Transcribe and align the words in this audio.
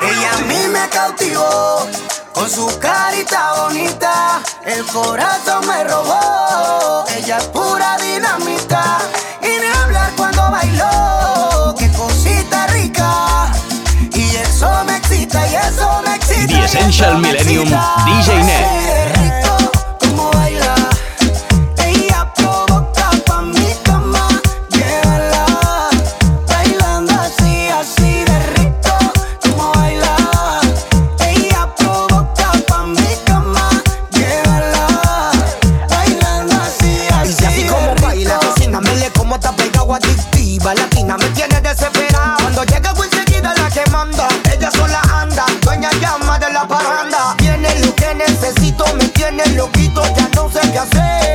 Ella 0.00 0.32
a 0.32 0.38
mí 0.46 0.66
me 0.72 0.88
cautivó 0.88 1.86
con 2.32 2.48
su 2.48 2.66
carita 2.78 3.52
bonita, 3.64 4.40
el 4.64 4.82
corazón 4.86 5.66
me 5.66 5.84
robó. 5.84 7.04
Ella 7.14 7.36
es 7.36 7.44
pura 7.48 7.98
dinamita 7.98 8.98
y 9.42 9.60
ni 9.60 9.66
hablar 9.82 10.10
cuando 10.16 10.50
bailó, 10.50 11.74
qué 11.78 11.92
cosita 11.92 12.66
rica. 12.68 13.52
Y 14.14 14.36
eso 14.36 14.70
me 14.86 14.96
excita 14.96 15.46
y 15.48 15.54
eso 15.54 16.02
me 16.06 16.14
excita. 16.14 16.46
The 16.46 16.64
Essential 16.64 17.18
Millennium 17.18 17.68
DJ 17.68 18.42
Net. 18.44 19.17
às 50.78 50.88
vezes 50.90 51.27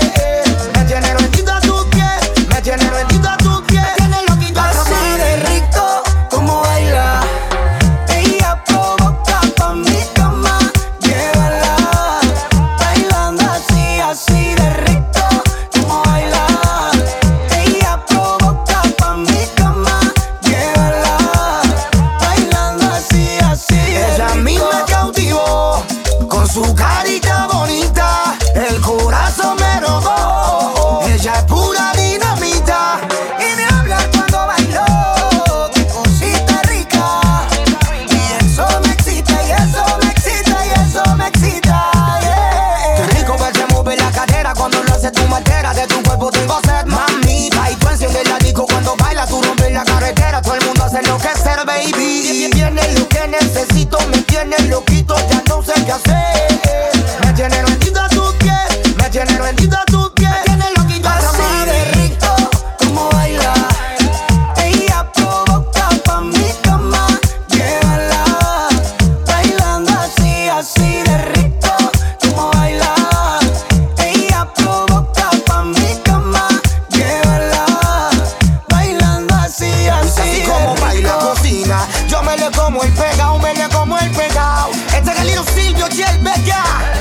pegado, 83.03 83.33
un 83.35 83.41
como 83.69 83.97
el 83.97 84.09
pegado. 84.11 84.71
Este 84.95 85.11
es 85.11 85.19
el 85.19 85.45
Silvio 85.45 85.87
y 85.91 86.01
el 86.01 86.17
Vega. 86.19 86.92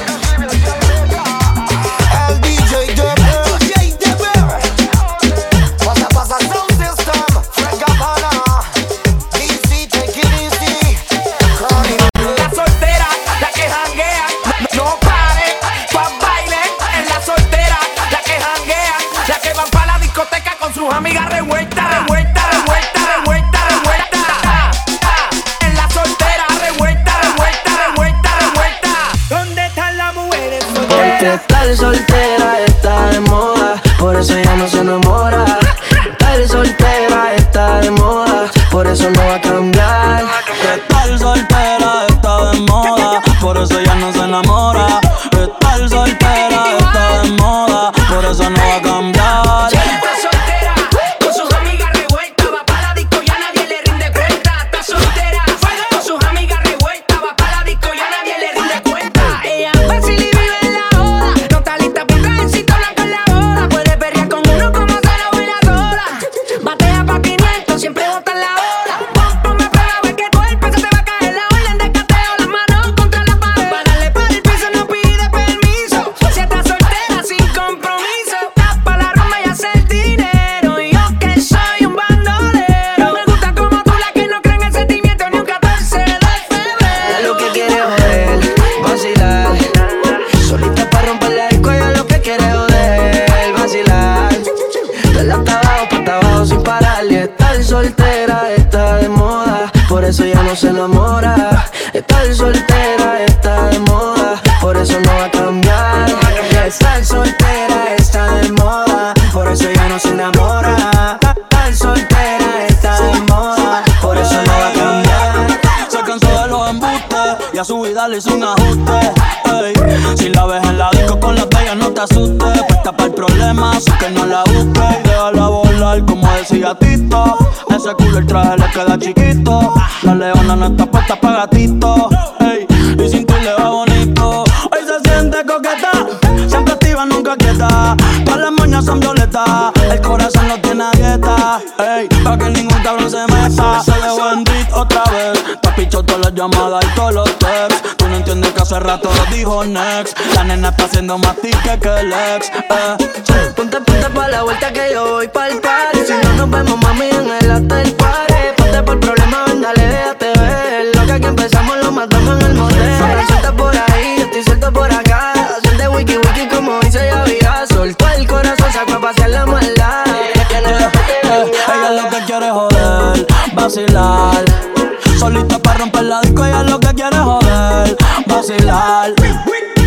hace 148.73 148.81
rato 148.81 149.11
lo 149.15 149.37
dijo 149.37 149.65
next. 149.65 150.19
La 150.35 150.45
nena 150.45 150.69
está 150.71 150.85
haciendo 150.85 151.19
más 151.19 151.37
tica 151.37 151.79
que 151.79 151.89
el 151.89 152.13
ex. 152.13 152.49
Eh. 152.49 153.53
Ponte, 153.55 153.81
ponte 153.81 154.11
pa' 154.11 154.29
la 154.29 154.43
vuelta 154.43 154.73
que 154.73 154.91
yo 154.93 155.13
voy 155.13 155.29
pa'l 155.29 155.61
party. 155.61 155.99
Si 156.07 156.13
no 156.13 156.33
nos 156.35 156.51
vemos, 156.51 156.81
mami, 156.81 157.11
en 157.11 157.31
el 157.31 157.51
hotel 157.51 157.93
party. 157.93 158.35
Ponte 158.57 158.83
por 158.83 159.01
problema, 159.01 159.45
ven, 159.47 159.61
dale, 159.61 159.87
déjate 159.87 160.39
ver. 160.39 160.97
Lo 160.97 161.07
que 161.07 161.13
aquí 161.13 161.27
empezamos 161.27 161.77
lo 161.83 161.93
matamos 161.93 162.41
en 162.41 162.47
el 162.47 162.55
motel. 162.55 163.27
Suelta 163.27 163.53
por 163.53 163.77
ahí, 163.77 164.17
yo 164.19 164.25
estoy 164.25 164.45
suelto 164.45 164.73
por 164.73 164.93
acá. 164.93 165.35
Suelta 165.63 165.91
wiki 165.91 166.17
wiki 166.17 166.47
como 166.49 166.81
dice 166.81 167.11
ya 167.43 167.67
Soltó 167.67 168.09
el 168.09 168.27
corazón, 168.27 168.73
sacó 168.73 168.95
a 168.95 169.01
pasear 169.01 169.31
la 169.31 169.47
maldad. 169.47 170.05
Yeah, 170.07 170.61
yeah, 170.61 170.93
yeah. 171.23 171.45
Ella 171.75 172.03
lo 172.03 172.09
que 172.09 172.25
quiere 172.25 172.51
joder, 172.51 173.27
vacilar 173.55 174.82
Solita 175.23 175.57
para 175.61 175.79
romper 175.79 176.03
la 176.03 176.21
disco, 176.21 176.45
ella 176.45 176.65
lo 176.65 176.81
que 176.81 176.93
quiere 176.95 177.17
joder. 177.17 177.97
Vacilar. 178.27 179.13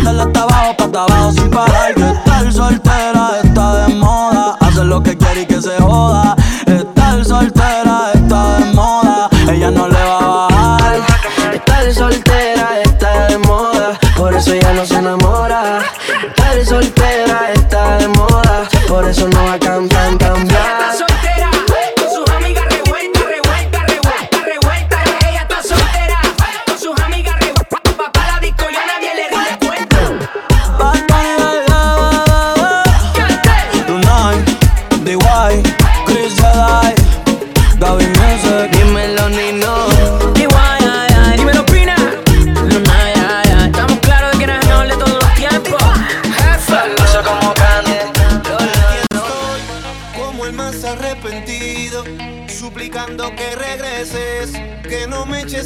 Dale 0.02 0.22
hasta 0.22 0.42
abajo, 0.42 0.74
hasta 0.78 1.02
abajo 1.02 1.32
sin 1.32 1.50
parar. 1.50 1.94
Que 1.94 2.10
estar 2.10 2.52
soltera 2.54 3.40
está 3.44 3.86
de 3.86 3.94
moda. 3.96 4.56
Hacer 4.60 4.86
lo 4.86 5.02
que 5.02 5.14
quiere 5.14 5.42
y 5.42 5.46
que 5.46 5.60
se 5.60 5.78
joda. 5.78 6.34
Estar 6.64 7.22
soltera 7.22 8.12
está 8.14 8.60
de 8.60 8.72
moda. 8.72 9.28
Ella 9.52 9.70
no 9.70 9.86
le 9.88 10.02
va 10.02 10.18
a 10.20 10.48
bajar. 10.48 11.00
Estar 11.52 11.92
soltera 11.92 12.80
está 12.82 13.26
de 13.26 13.36
moda. 13.36 13.98
Por 14.16 14.34
eso 14.34 14.54
ella 14.54 14.72
no 14.72 14.86
se 14.86 14.96
enamora. 14.96 15.80
Estar 16.28 16.64
soltera 16.64 17.52
está 17.52 17.98
de 17.98 18.08
moda. 18.08 18.66
Por 18.88 19.06
eso 19.06 19.28
no 19.28 19.44
va 19.44 19.52
a 19.52 19.58
cambiar. 19.58 19.95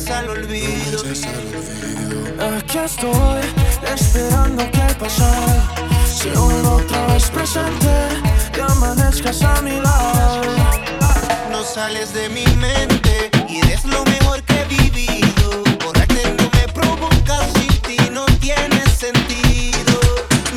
Al 0.08 0.28
olvido. 0.30 1.02
Aquí 2.38 2.78
estoy 2.78 3.42
esperando 3.92 4.64
que 4.70 4.94
pase. 4.98 5.24
Si 6.06 6.28
vuelvo 6.30 6.76
otra 6.76 7.06
vez 7.08 7.30
presente, 7.30 8.08
que 8.52 8.62
amanezcas 8.62 9.42
a 9.42 9.60
mi 9.62 9.80
lado. 9.80 10.42
No 11.50 11.62
sales 11.62 12.14
de 12.14 12.28
mi 12.28 12.46
mente 12.56 13.30
y 13.48 13.58
eres 13.58 13.84
lo 13.84 14.04
mejor 14.04 14.42
que 14.42 14.60
he 14.60 14.64
vivido. 14.66 15.62
Borrarte 15.84 16.34
no 16.38 16.50
me 16.54 16.72
provoca 16.72 17.38
sin 17.54 17.82
ti, 17.82 17.96
no 18.12 18.24
tiene 18.40 18.82
sentido. 18.86 20.00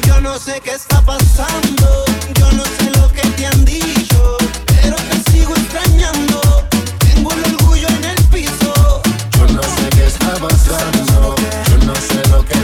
Yo 0.08 0.22
no 0.22 0.38
sé 0.40 0.62
qué 0.64 0.72
está 0.72 1.02
pasando, 1.02 2.06
yo 2.40 2.52
no 2.54 2.64
sé 2.64 2.92
lo 3.00 3.12
que 3.12 3.28
te 3.30 3.46
han 3.48 3.66
dicho, 3.66 4.13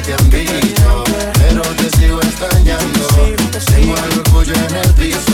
te 0.10 0.16
han 0.16 0.30
dicho, 0.30 1.04
pero 1.38 1.62
te 1.62 1.90
sigo 1.98 2.20
extrañando. 2.22 3.08
Tengo 3.66 3.96
el 3.96 4.20
orgullo 4.20 4.54
en 4.56 4.76
el 4.76 4.94
piso. 4.96 5.29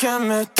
Que 0.00 0.18
meterme 0.18 0.59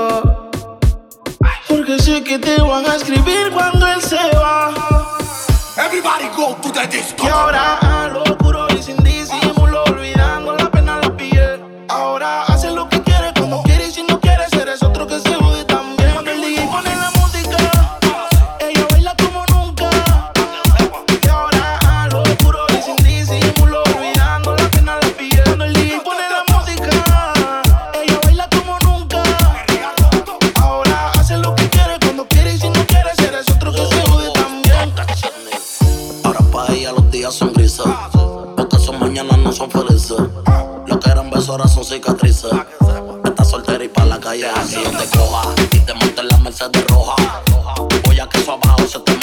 Porque 1.91 2.03
sé 2.03 2.23
que 2.23 2.39
te 2.39 2.61
van 2.61 2.85
a 2.85 2.95
escribir 2.95 3.51
cuando 3.51 3.85
él 3.85 4.01
se 4.01 4.15
va. 4.37 4.71
Everybody 5.75 6.29
go 6.37 6.55
to 6.61 6.71
the 6.71 6.87
disco. 6.87 7.25
Y 7.25 7.27
ahora 7.27 7.79
a 7.79 8.07
lo 8.07 8.30
son 41.67 41.83
cicatrices. 41.83 42.51
Estás 43.25 43.49
soltera 43.49 43.83
y 43.83 43.89
pa' 43.89 44.05
la 44.05 44.19
calle 44.19 44.45
así 44.45 44.81
donde 44.81 45.05
coja. 45.09 45.53
Y 45.71 45.79
te 45.79 45.93
monta 45.93 46.21
en 46.21 46.27
la 46.29 46.37
Mercedes 46.37 46.87
roja. 46.87 47.15
Voy 48.05 48.19
a 48.19 48.27
que 48.27 48.39
eso 48.39 48.53
abajo 48.53 48.87
se 48.87 48.99
te 48.99 49.20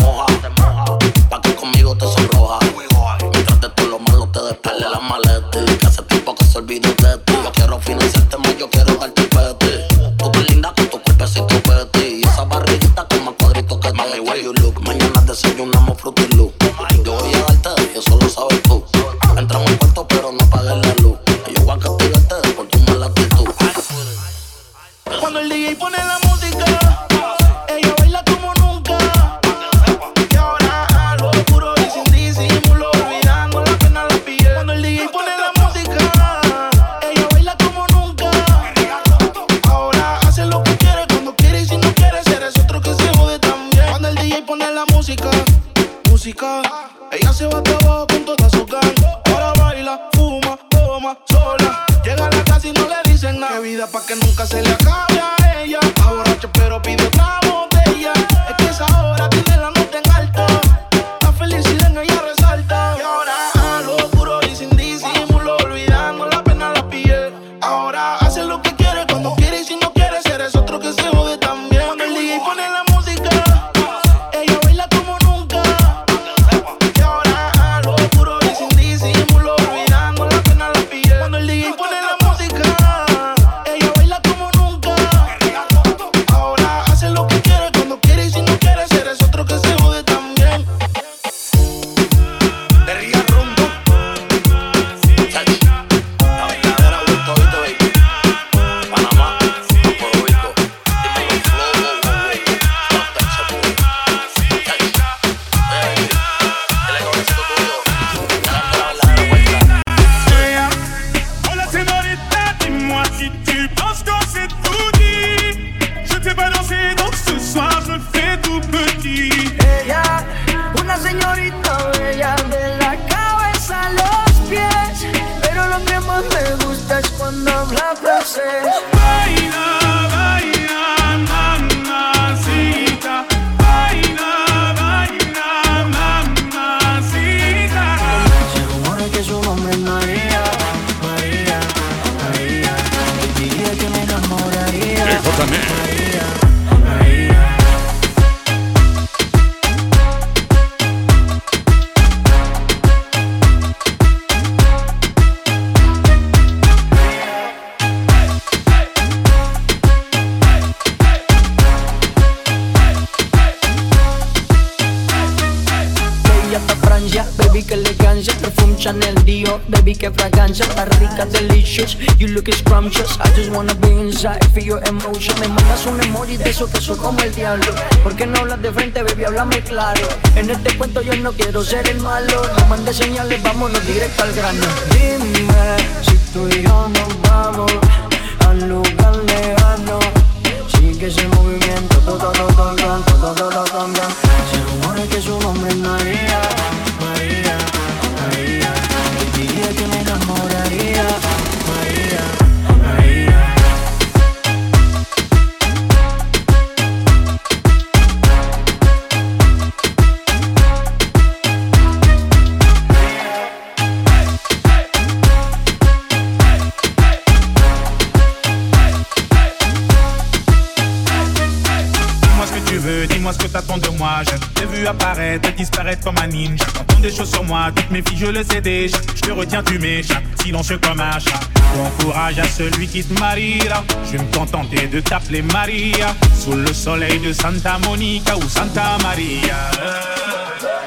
toutes 227.75 227.91
mes 227.91 228.03
filles, 228.03 228.19
je 228.19 228.27
le 228.27 228.45
sais 228.45 228.61
déjà. 228.61 228.99
Je 229.15 229.21
te 229.21 229.31
retiens, 229.31 229.63
tu 229.63 229.79
m'échappes, 229.79 230.23
silencieux 230.43 230.79
comme 230.79 231.01
un 231.01 231.19
chat. 231.19 231.41
Bon 231.75 231.91
courage 232.01 232.39
à 232.39 232.45
celui 232.45 232.87
qui 232.87 233.03
te 233.05 233.19
mariera. 233.19 233.85
Je 234.05 234.13
vais 234.13 234.25
me 234.25 234.33
contenter 234.33 234.87
de 234.87 235.01
t'appeler 235.01 235.43
Maria. 235.43 236.15
Sous 236.39 236.53
le 236.53 236.73
soleil 236.73 237.19
de 237.21 237.33
Santa 237.33 237.79
Monica 237.79 238.37
ou 238.37 238.49
Santa 238.49 238.99
Maria. 239.03 239.71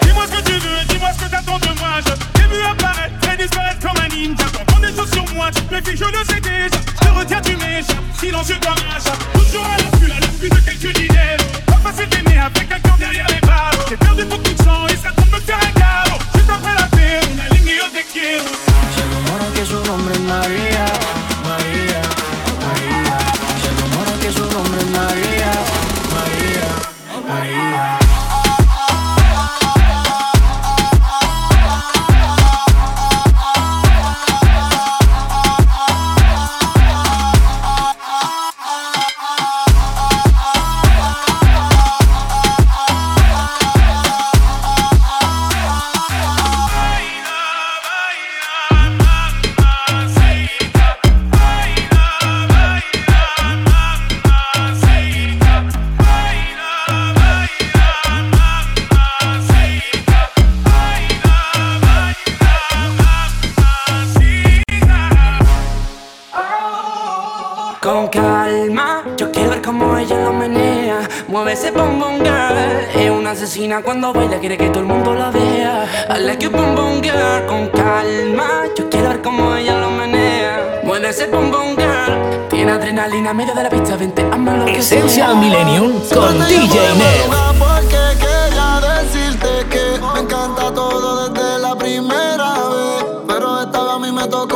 Dis-moi 0.01 0.24
ce 0.27 0.38
que 0.38 0.46
tu 0.46 0.53
veux, 0.53 0.86
dis-moi 0.88 1.10
ce 1.18 1.25
que 1.25 1.32
t'attends 1.32 1.60
de 1.60 1.80
moi. 1.80 1.89
Je 2.00 2.39
t'ai 2.39 2.48
vu 2.48 2.62
apparaître 2.63 3.34
et 3.34 3.38
disparaître 3.38 3.80
comme 3.80 4.03
un 4.03 4.08
ninja. 4.15 4.46
Quand 4.68 4.80
des 4.80 4.96
choses 4.96 5.12
sur 5.12 5.25
moi, 5.34 5.50
toutes 5.51 5.72
mes 5.72 5.82
filles, 5.82 5.98
je 5.98 6.06
le 6.06 6.25
sais 6.25 6.41
déjà. 6.41 6.80
Je 7.01 7.08
te 7.08 7.13
retiens, 7.13 7.41
tu 7.41 7.56
m'échappes, 7.58 8.03
silencieux 8.20 8.60
comme 8.62 8.74
un 8.74 9.00
chat. 9.00 9.18
Toujours 9.34 9.65
à 9.65 9.77
l'affût, 9.77 10.12
à 10.12 10.20
l'affût 10.20 10.50
de 10.50 10.60
quelques 10.60 11.00
idées. 11.00 11.11
cuando 73.82 74.14
baila, 74.14 74.40
quiere 74.40 74.58
que 74.58 74.70
todo 74.70 74.80
el 74.80 74.86
mundo 74.86 75.14
la 75.14 75.30
vea. 75.32 75.86
A 76.10 76.18
la 76.18 76.38
que 76.38 76.50
pum 76.50 76.76
pum 76.76 77.02
girl 77.02 77.46
con 77.48 77.68
calma. 77.70 78.66
Yo 78.78 78.90
quiero 78.90 79.10
ver 79.10 79.22
cómo 79.22 79.56
ella 79.56 79.80
lo 79.80 79.92
menea. 79.92 80.82
Mueve 80.84 81.10
ese 81.10 81.26
pum 81.26 81.52
pum 81.52 81.76
girl. 81.76 82.48
Tiene 82.50 82.72
adrenalina 82.72 83.34
medio 83.34 83.54
de 83.54 83.64
la 83.64 83.70
pista, 83.70 83.96
vente, 83.96 84.26
ama 84.32 84.58
lo 84.58 84.68
Esencia 84.68 85.02
que 85.02 85.10
sea. 85.10 85.34
Millennium 85.36 85.94
con 86.14 86.40
DJ 86.48 86.80
Neo. 86.96 87.71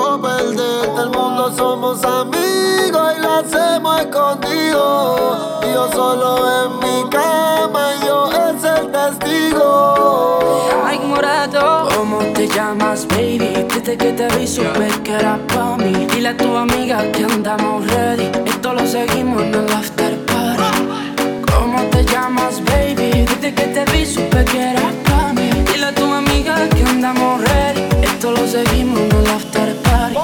quiero 0.05 0.21
perder. 0.21 0.89
El 1.00 1.09
mundo 1.09 1.51
somos 1.55 2.03
amigos 2.03 3.13
y 3.17 3.21
lo 3.21 3.33
hacemos 3.33 4.01
escondido. 4.01 5.59
Y 5.63 5.74
yo 5.74 5.89
solo 5.91 6.65
en 6.65 6.79
mi 6.79 7.09
cama 7.09 7.93
y 7.95 8.05
yo 8.05 8.29
es 8.31 8.63
el 8.63 8.91
testigo. 8.91 10.39
Ay, 10.85 11.00
morado, 11.00 11.88
¿cómo 11.95 12.19
te 12.33 12.47
llamas, 12.47 13.07
baby? 13.07 13.65
Desde 13.67 13.97
que 13.97 14.12
te 14.13 14.27
vi 14.38 14.47
supe 14.47 14.88
que 15.03 15.13
era 15.13 15.39
pa' 15.47 15.77
mí. 15.77 16.05
Dile 16.07 16.29
a 16.29 16.38
tu 16.38 16.55
amiga 16.55 17.12
que 17.12 17.24
andamos 17.24 17.85
ready. 17.88 18.31
Esto 18.45 18.74
lo 18.74 18.85
seguimos 18.85 19.41
en 19.41 19.55
el 19.55 19.74
after 19.74 20.17
party. 20.25 21.43
¿Cómo 21.51 21.81
te 21.91 22.03
llamas, 22.05 22.63
baby? 22.63 23.25
Desde 23.25 23.53
que 23.53 23.67
te 23.67 23.85
vi 23.91 24.05
supe 24.05 24.45
que 24.45 24.71
era 24.71 24.91
pa' 25.05 25.33
mí. 25.33 25.50
Dile 25.71 25.88
a 25.88 25.95
tu 25.95 26.05
amiga 26.13 26.69
que 26.69 26.83
andamos 26.83 27.41
ready 27.41 27.75
esto 28.15 28.31
lo 28.31 28.48
seguimos 28.48 29.00
en 29.00 29.12
el 29.12 29.27
after 29.27 29.75
party. 29.84 30.15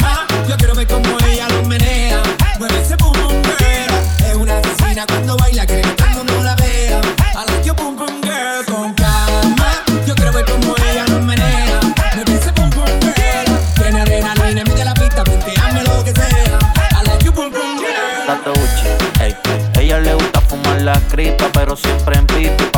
Mamá, 0.00 0.26
yo 0.48 0.56
quiero 0.56 0.74
ver 0.74 0.86
cómo 0.88 1.16
ella 1.24 1.48
lo 1.48 1.62
menea. 1.64 2.20
Mueve 2.58 2.80
ese 2.82 2.96
pum 2.96 3.12
pum 3.12 3.40
girl. 3.58 3.94
Es 4.28 4.34
una 4.34 4.58
asesina 4.58 5.06
cuando 5.06 5.36
baila, 5.36 5.64
quiere 5.64 5.82
que 5.82 5.92
todo 5.92 6.08
el 6.08 6.16
mundo 6.16 6.42
la 6.42 6.56
vea. 6.56 7.00
A 7.36 7.44
la 7.44 7.62
que 7.62 7.72
pum 7.72 7.96
pum 7.96 8.20
girl 8.22 8.64
con 8.66 8.92
calma. 8.94 9.84
Yo 10.06 10.14
quiero 10.16 10.32
ver 10.32 10.44
cómo 10.44 10.74
ella 10.90 11.06
lo 11.06 11.20
menea. 11.20 11.80
Mueve 12.16 12.34
ese 12.34 12.52
pum 12.52 12.68
pum 12.70 12.84
girl. 13.00 13.58
Tiene 13.76 14.00
adrenalina, 14.00 14.64
mete 14.64 14.84
la 14.84 14.94
pista, 14.94 15.22
punteame 15.22 15.84
lo 15.84 16.04
que 16.04 16.12
sea. 16.12 16.58
A 16.98 17.02
la 17.04 17.16
que 17.18 17.30
pum 17.30 17.50
pum 17.52 17.78
girl. 17.78 18.26
Tato 18.26 18.52
Uchi. 18.52 19.78
Ella 19.78 20.00
le 20.00 20.14
gusta 20.14 20.40
fumar 20.40 20.82
la 20.82 21.00
cripa, 21.10 21.46
pero 21.52 21.76
siempre 21.76 22.18
en 22.18 22.26
pipa 22.26 22.69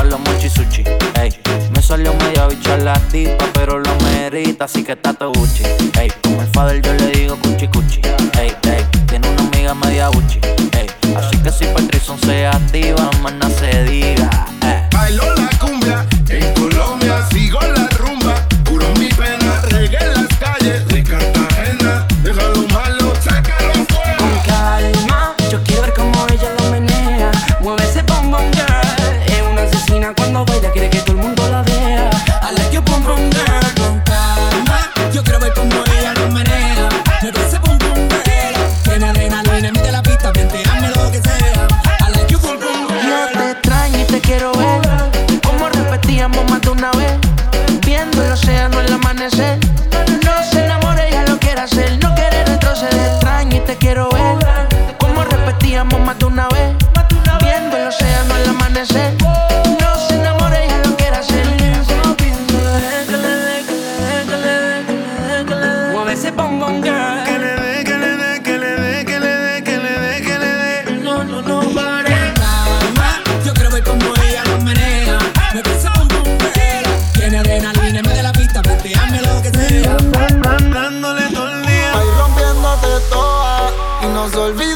la 2.82 2.94
tipa, 3.10 3.44
pero 3.54 3.78
lo 3.78 3.94
merita, 4.00 4.64
así 4.64 4.82
que 4.82 4.92
está 4.92 5.14
todo 5.14 5.32
Gucci. 5.32 5.62
Ey, 6.00 6.10
como 6.22 6.42
el 6.42 6.48
father 6.48 6.82
yo 6.82 6.92
le 6.94 7.10
digo 7.12 7.36
cuchi 7.36 7.68
cuchi. 7.68 8.00
Ey, 8.38 8.52
ey, 8.64 8.84
tiene 9.06 9.28
una 9.30 9.42
amiga 9.42 9.74
media 9.74 10.08
Gucci. 10.08 10.40
Ey, 10.72 10.86
así 11.16 11.36
que 11.38 11.52
si 11.52 11.64
Patrison 11.66 12.18
se 12.20 12.46
activa, 12.46 13.10
más 13.22 13.34
no 13.34 13.48
se 13.50 13.84
diga. 13.84 14.46
Eh. 14.62 14.88
Ey. 15.08 15.41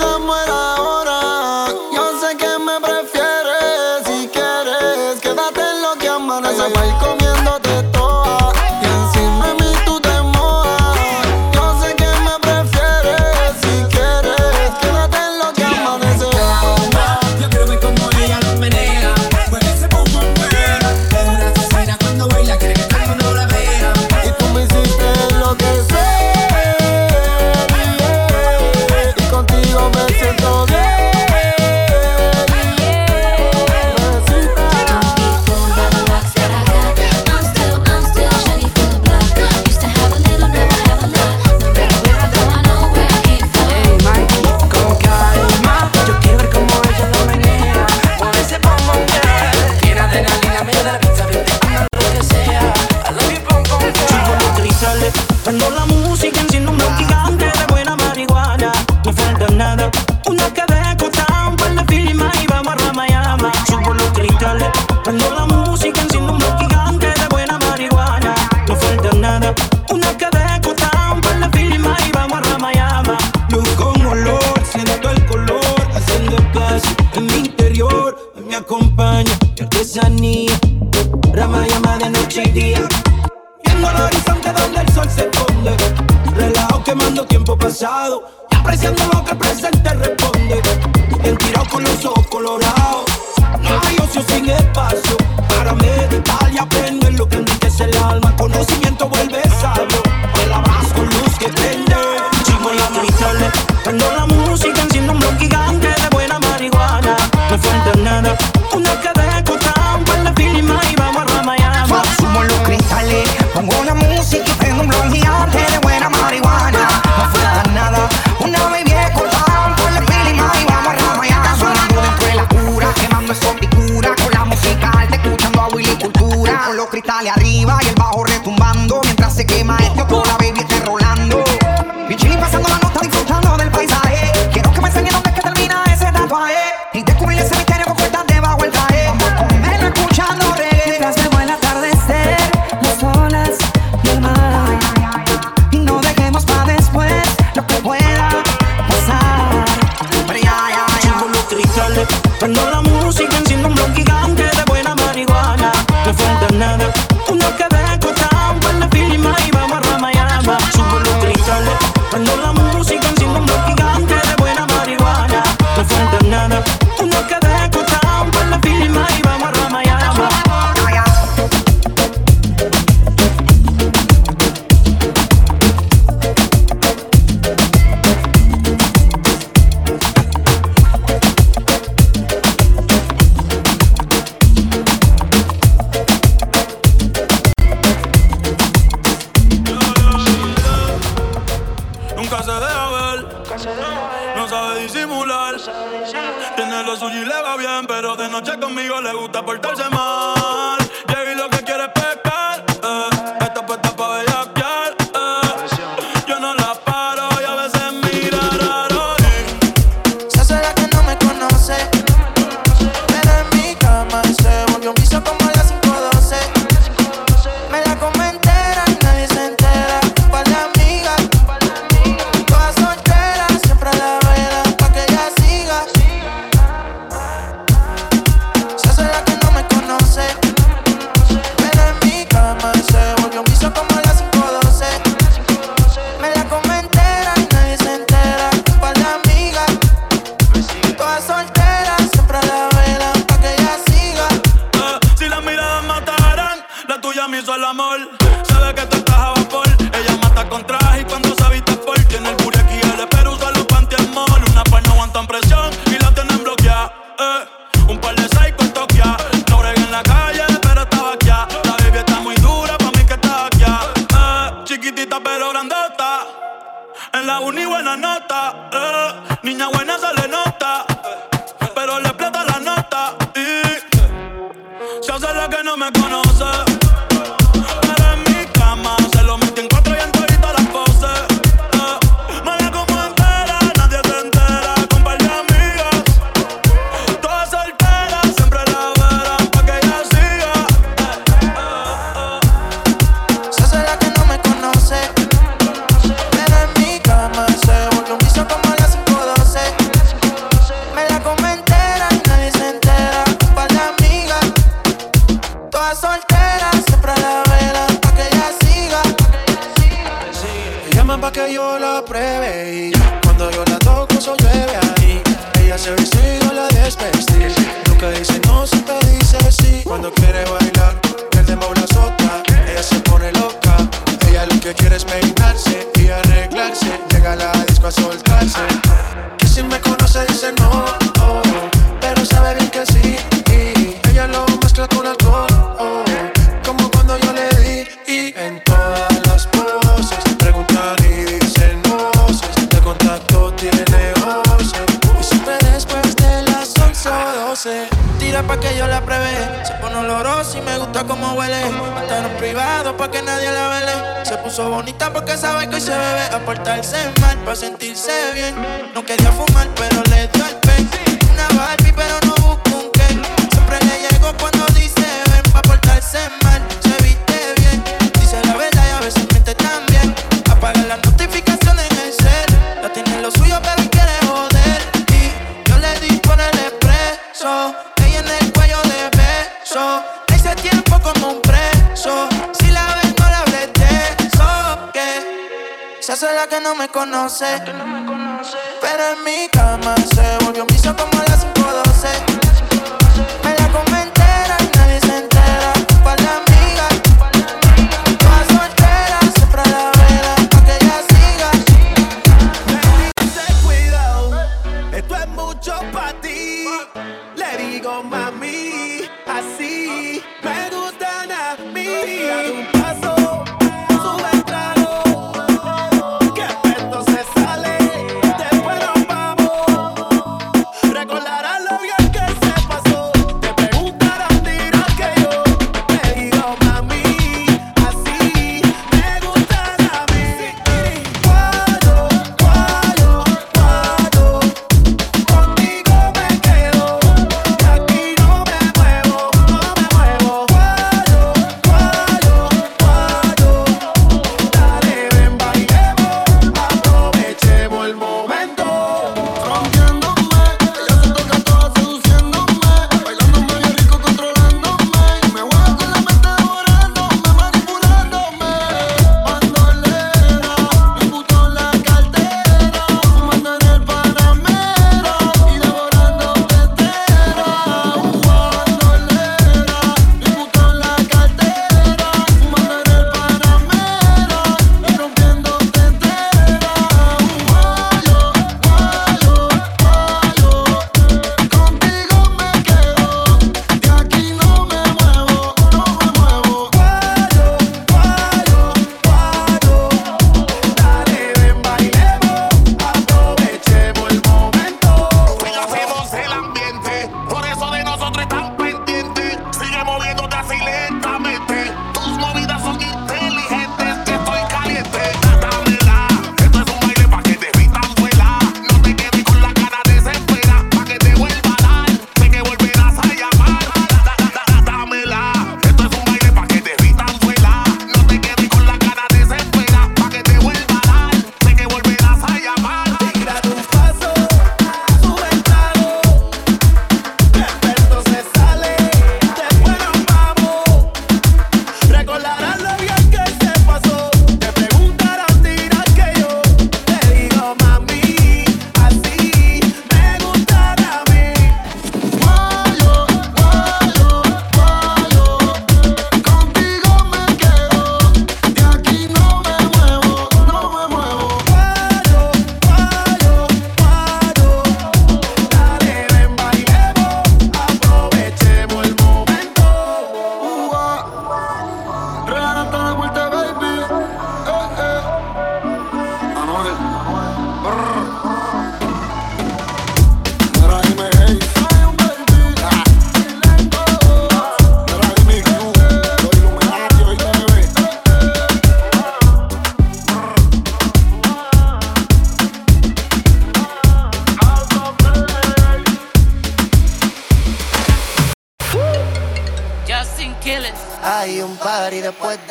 enamorado 0.06 1.05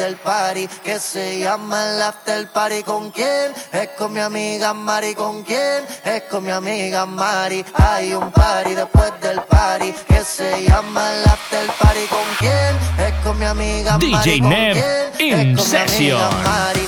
del 0.06 0.18
party 0.18 0.68
que 0.84 1.00
se 1.00 1.40
llama 1.40 1.78
el 1.84 2.02
after 2.02 2.48
party. 2.52 2.84
¿Con 2.84 3.10
quién? 3.10 3.52
Es 3.72 3.90
con 3.98 4.14
mi 4.14 4.20
amiga 4.20 4.72
Mari. 4.74 5.16
¿Con 5.16 5.42
quién? 5.44 5.84
Es 6.04 6.24
con 6.30 6.44
mi 6.44 6.52
amiga 6.52 7.08
Mari. 7.08 7.66
Hay 7.74 8.14
un 8.14 8.32
party 8.32 8.76
después 8.76 9.12
del 9.22 9.42
party 9.42 9.94
que 10.08 10.24
se 10.24 10.64
llama 10.68 11.02
el 11.12 11.26
after 11.28 11.66
party. 11.80 12.06
¿Con 12.08 12.28
quién? 12.38 12.72
Es 13.08 13.14
con 13.24 13.40
mi 13.40 13.46
amiga 13.46 13.98
Mari. 13.98 14.12
DJ 14.12 14.40
¿Con 14.42 14.50
Nev 14.50 14.78
quién? 15.18 15.50
in 15.50 15.58
session. 15.58 16.20
Mari. 16.44 16.88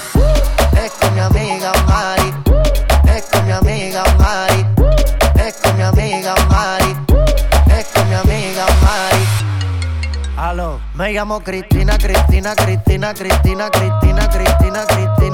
Es 0.83 0.91
con 0.91 1.13
mi 1.15 1.19
amiga 1.21 1.71
Mari. 1.87 2.33
Es 3.15 3.23
con 3.31 3.45
mi 3.47 3.51
amiga 3.51 4.03
Mari. 4.19 4.76
Me 10.93 11.11
llamo 11.11 11.41
Cristina, 11.41 11.97
Cristina, 11.97 12.53
Cristina, 12.55 13.11
Cristina, 13.13 13.69
Cristina, 13.69 14.27
Cristina, 14.29 14.85
Cristina, 14.85 15.16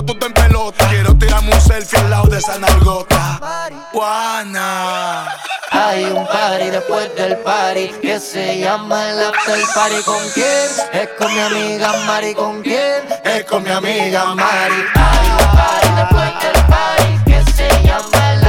tú 0.00 0.14
te 0.18 0.26
en 0.26 0.32
pelota. 0.32 0.88
Quiero 0.88 1.14
tirarme 1.16 1.52
un 1.54 1.60
selfie 1.60 1.98
al 1.98 2.10
lado 2.10 2.26
de 2.28 2.38
esa 2.38 2.58
nalgota. 2.58 3.40
Hay 5.70 6.04
un 6.04 6.26
party 6.26 6.70
después 6.70 7.14
del 7.16 7.36
party 7.38 7.88
que 8.00 8.20
se 8.20 8.60
llama 8.60 9.10
el 9.10 9.20
after 9.20 9.58
party. 9.74 10.02
¿Con 10.04 10.22
quién? 10.34 10.68
Es 10.92 11.08
con 11.18 11.32
mi 11.32 11.40
amiga 11.40 11.92
Mari. 12.06 12.34
¿Con 12.34 12.62
quién? 12.62 13.02
Es 13.24 13.44
con 13.44 13.62
mi 13.62 13.70
amiga 13.70 14.34
Mari. 14.34 14.84
Hay 14.94 15.28
un 15.30 15.56
party 15.56 15.88
después 15.96 16.30
del 16.42 16.66
party 16.66 17.18
que 17.26 17.52
se 17.52 17.68
llama 17.84 18.32
el 18.32 18.41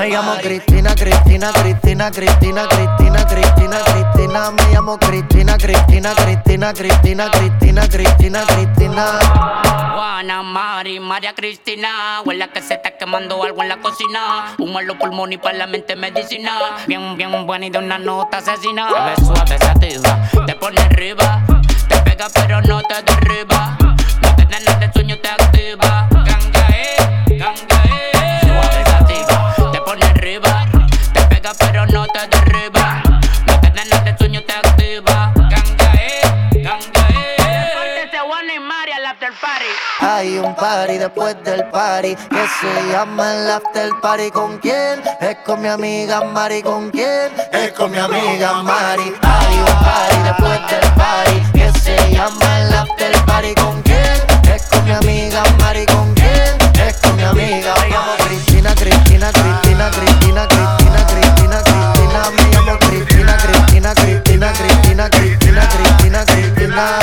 Me 0.00 0.08
llamo 0.08 0.32
Cristina, 0.40 0.94
Cristina, 0.94 1.52
Cristina, 1.52 2.10
Cristina, 2.10 2.66
Cristina, 2.66 3.26
Cristina, 3.26 3.78
Cristina. 3.84 4.50
Me 4.50 4.72
llamo 4.72 4.96
Cristina, 4.98 5.58
Cristina, 5.58 6.14
Cristina, 6.14 6.72
Cristina, 6.72 7.30
Cristina, 7.30 7.86
Cristina, 7.86 8.44
Cristina. 8.46 9.18
Juana, 9.92 10.42
Mari, 10.42 11.00
María 11.00 11.34
Cristina. 11.34 12.22
Huele 12.24 12.48
que 12.48 12.62
se 12.62 12.74
está 12.74 12.96
quemando 12.96 13.44
algo 13.44 13.60
en 13.60 13.68
la 13.68 13.76
cocina. 13.76 14.54
Humo 14.56 14.80
en 14.80 14.86
los 14.86 14.96
pulmones 14.96 15.34
y 15.34 15.38
para 15.38 15.58
la 15.58 15.66
mente 15.66 15.94
medicina. 15.96 16.76
Bien, 16.86 17.18
bien 17.18 17.46
buena 17.46 17.66
y 17.66 17.70
de 17.70 17.76
una 17.76 17.98
nota 17.98 18.38
asesina. 18.38 18.88
Te 19.14 19.22
suave, 19.22 19.58
sativa, 19.58 20.30
te 20.46 20.54
pone 20.54 20.80
arriba. 20.80 21.42
Te 21.90 21.96
pega 21.98 22.28
pero 22.32 22.62
no 22.62 22.80
te 22.84 23.02
derriba. 23.02 23.76
No 24.22 24.34
te 24.34 24.46
nada 24.46 24.78
de 24.78 24.90
sueño, 24.94 25.18
te 25.18 25.28
activa. 25.28 26.08
Pero 31.58 31.84
no 31.86 32.06
te 32.06 32.26
derriba. 32.28 33.02
No 33.46 33.60
te 33.60 33.70
de 33.70 34.16
sueño, 34.18 34.42
te 34.44 34.52
activa. 34.52 35.32
Ganga, 35.34 35.94
eh, 35.94 36.20
ganga, 36.52 37.08
eh. 37.10 38.10
Y 38.54 38.58
Mari 38.58 38.92
al 38.92 39.06
after 39.06 39.30
party. 39.40 39.64
Hay 40.00 40.38
un 40.38 40.54
party 40.54 40.98
después 40.98 41.36
del 41.44 41.64
party 41.66 42.14
que 42.14 42.46
se 42.60 42.92
llama 42.92 43.34
el 43.34 43.50
after 43.50 43.90
party. 44.00 44.30
¿Con 44.30 44.58
quién? 44.58 45.02
Es 45.20 45.36
con 45.44 45.60
mi 45.60 45.68
amiga 45.68 46.22
Mari. 46.22 46.62
¿Con 46.62 46.90
quién? 46.90 47.32
Es 47.52 47.72
con 47.72 47.90
mi 47.90 47.98
amiga 47.98 48.62
Mari. 48.62 49.12
Hay 49.22 49.56
un 49.58 49.84
party 49.84 50.16
después 50.24 50.60
del 50.70 50.92
party 50.94 51.52
que 51.52 51.72
se 51.80 52.12
llama 52.12 52.60
el 52.60 52.74
after 52.74 53.24
party. 53.24 53.54
¿Con 53.54 53.82
quién? 53.82 54.54
Es 54.54 54.66
con 54.66 54.84
mi 54.84 54.92
amiga 54.92 55.42
Mari. 55.58 55.84
¿Con 55.86 56.14
quién? 56.14 56.86
Es 56.86 56.96
con 56.98 57.16
mi 57.16 57.22
amiga 57.22 57.74
Me 57.80 57.88
llamo 57.90 58.12
Cristina, 58.26 58.74
Cristina, 58.74 59.32
Cristina, 59.32 59.32
Cristina, 59.32 59.90
Cristina, 59.90 60.48
Cristina, 60.48 60.79
Cristina. 62.20 62.30
Me 62.30 62.50
llamo 62.54 62.78
Cristina, 62.78 63.36
Cristina, 63.36 63.94
Cristina, 63.94 64.52
Cristina, 64.52 65.10
Cristina, 65.10 65.68
Cristina, 65.68 66.24
Cristina. 66.24 66.98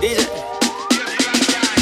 Dice 0.00 0.28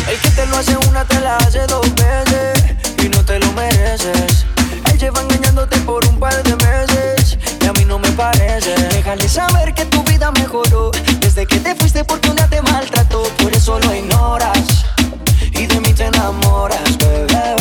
El 0.08 0.18
que 0.18 0.28
te 0.30 0.46
lo 0.46 0.56
hace 0.56 0.76
una 0.88 1.04
te 1.04 1.20
la 1.20 1.36
hace 1.36 1.66
dos 1.66 1.86
veces 1.94 2.64
Y 3.02 3.08
no 3.08 3.24
te 3.24 3.38
lo 3.38 3.52
mereces 3.52 4.44
Él 4.90 4.98
lleva 4.98 5.20
engañándote 5.22 5.78
por 5.80 6.04
un 6.06 6.18
par 6.18 6.42
de 6.42 6.56
meses 6.56 7.38
Y 7.62 7.66
a 7.66 7.72
mí 7.72 7.84
no 7.84 7.98
me 7.98 8.10
parece 8.12 8.74
Déjale 8.90 9.28
saber 9.28 9.72
que 9.72 9.84
tu 9.86 10.02
vida 10.02 10.32
mejoró 10.32 10.90
Desde 11.20 11.46
que 11.46 11.60
te 11.60 11.74
fuiste 11.76 12.04
porque 12.04 12.28
un 12.28 12.36
día 12.36 12.48
te 12.48 12.60
maltrató 12.60 13.22
Por 13.40 13.52
eso 13.52 13.78
lo 13.78 13.94
ignoras 13.94 14.57
enamoras, 16.28 16.98
bebé 16.98 17.56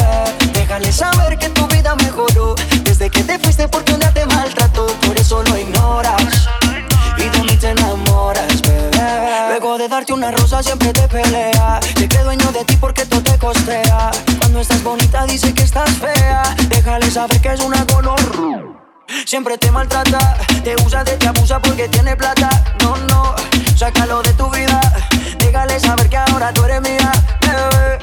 Déjale 0.53 0.91
saber 0.91 1.37
que 1.37 1.49
tu 1.49 1.67
vida 1.67 1.95
mejoró 1.95 2.55
Desde 2.83 3.09
que 3.09 3.23
te 3.23 3.39
fuiste 3.39 3.67
porque 3.67 3.93
un 3.93 3.99
día 3.99 4.11
te 4.11 4.25
maltrató 4.25 4.87
Por 5.05 5.17
eso 5.17 5.43
lo 5.43 5.57
ignoras 5.57 6.47
y 7.17 7.29
de 7.29 7.39
mí 7.39 7.57
te 7.57 7.71
enamoras, 7.71 8.61
bebé. 8.61 9.47
Luego 9.49 9.79
de 9.79 9.87
darte 9.87 10.13
una 10.13 10.29
rosa 10.29 10.61
siempre 10.61 10.93
te 10.93 11.07
pelea. 11.07 11.79
Te 11.95 12.07
cree 12.07 12.23
dueño 12.23 12.51
de 12.51 12.63
ti 12.63 12.77
porque 12.79 13.07
todo 13.07 13.23
te 13.23 13.35
costea. 13.39 14.11
Cuando 14.37 14.59
estás 14.59 14.83
bonita 14.83 15.25
dice 15.25 15.51
que 15.51 15.63
estás 15.63 15.89
fea. 15.97 16.43
Déjale 16.69 17.09
saber 17.09 17.41
que 17.41 17.53
es 17.53 17.61
una 17.61 17.87
color. 17.87 18.19
Siempre 19.25 19.57
te 19.57 19.71
maltrata, 19.71 20.37
te 20.63 20.75
usa, 20.85 21.03
de 21.03 21.17
te 21.17 21.27
abusa 21.27 21.59
porque 21.59 21.87
tiene 21.87 22.15
plata. 22.15 22.49
No, 22.83 22.95
no, 22.97 23.33
sácalo 23.75 24.21
de 24.21 24.33
tu 24.33 24.47
vida. 24.51 24.79
Déjale 25.39 25.79
saber 25.79 26.07
que 26.09 26.17
ahora 26.17 26.53
tú 26.53 26.65
eres 26.65 26.81
mía, 26.81 27.11
bebé. 27.41 27.96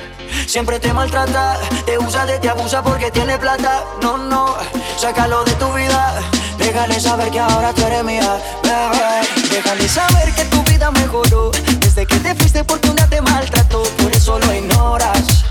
Siempre 0.55 0.79
te 0.79 0.93
maltrata, 0.93 1.59
te 1.85 1.99
usa, 1.99 2.27
de 2.27 2.39
te 2.39 2.49
abusa 2.49 2.81
porque 2.81 3.11
tiene 3.11 3.37
plata. 3.39 3.83
No, 4.01 4.17
no, 4.17 4.55
sácalo 4.97 5.43
de 5.43 5.51
tu 5.55 5.67
vida. 5.73 6.15
Déjale 6.59 7.01
saber 7.01 7.29
que 7.33 7.41
ahora 7.41 7.73
tú 7.73 7.85
eres 7.85 8.05
mía, 8.05 8.39
bebé. 8.63 9.51
Déjale 9.51 9.89
saber 9.89 10.33
que 10.33 10.45
tu 10.45 10.63
vida 10.63 10.93
mejoró 10.93 11.51
desde 11.81 12.07
que 12.07 12.21
te 12.21 12.37
fuiste 12.37 12.63
porque 12.63 12.89
un 12.89 12.95
día 12.95 13.09
te 13.09 13.21
maltrató. 13.21 13.83
Por 13.83 14.13
eso 14.13 14.39
lo 14.39 14.55
ignoras 14.55 15.45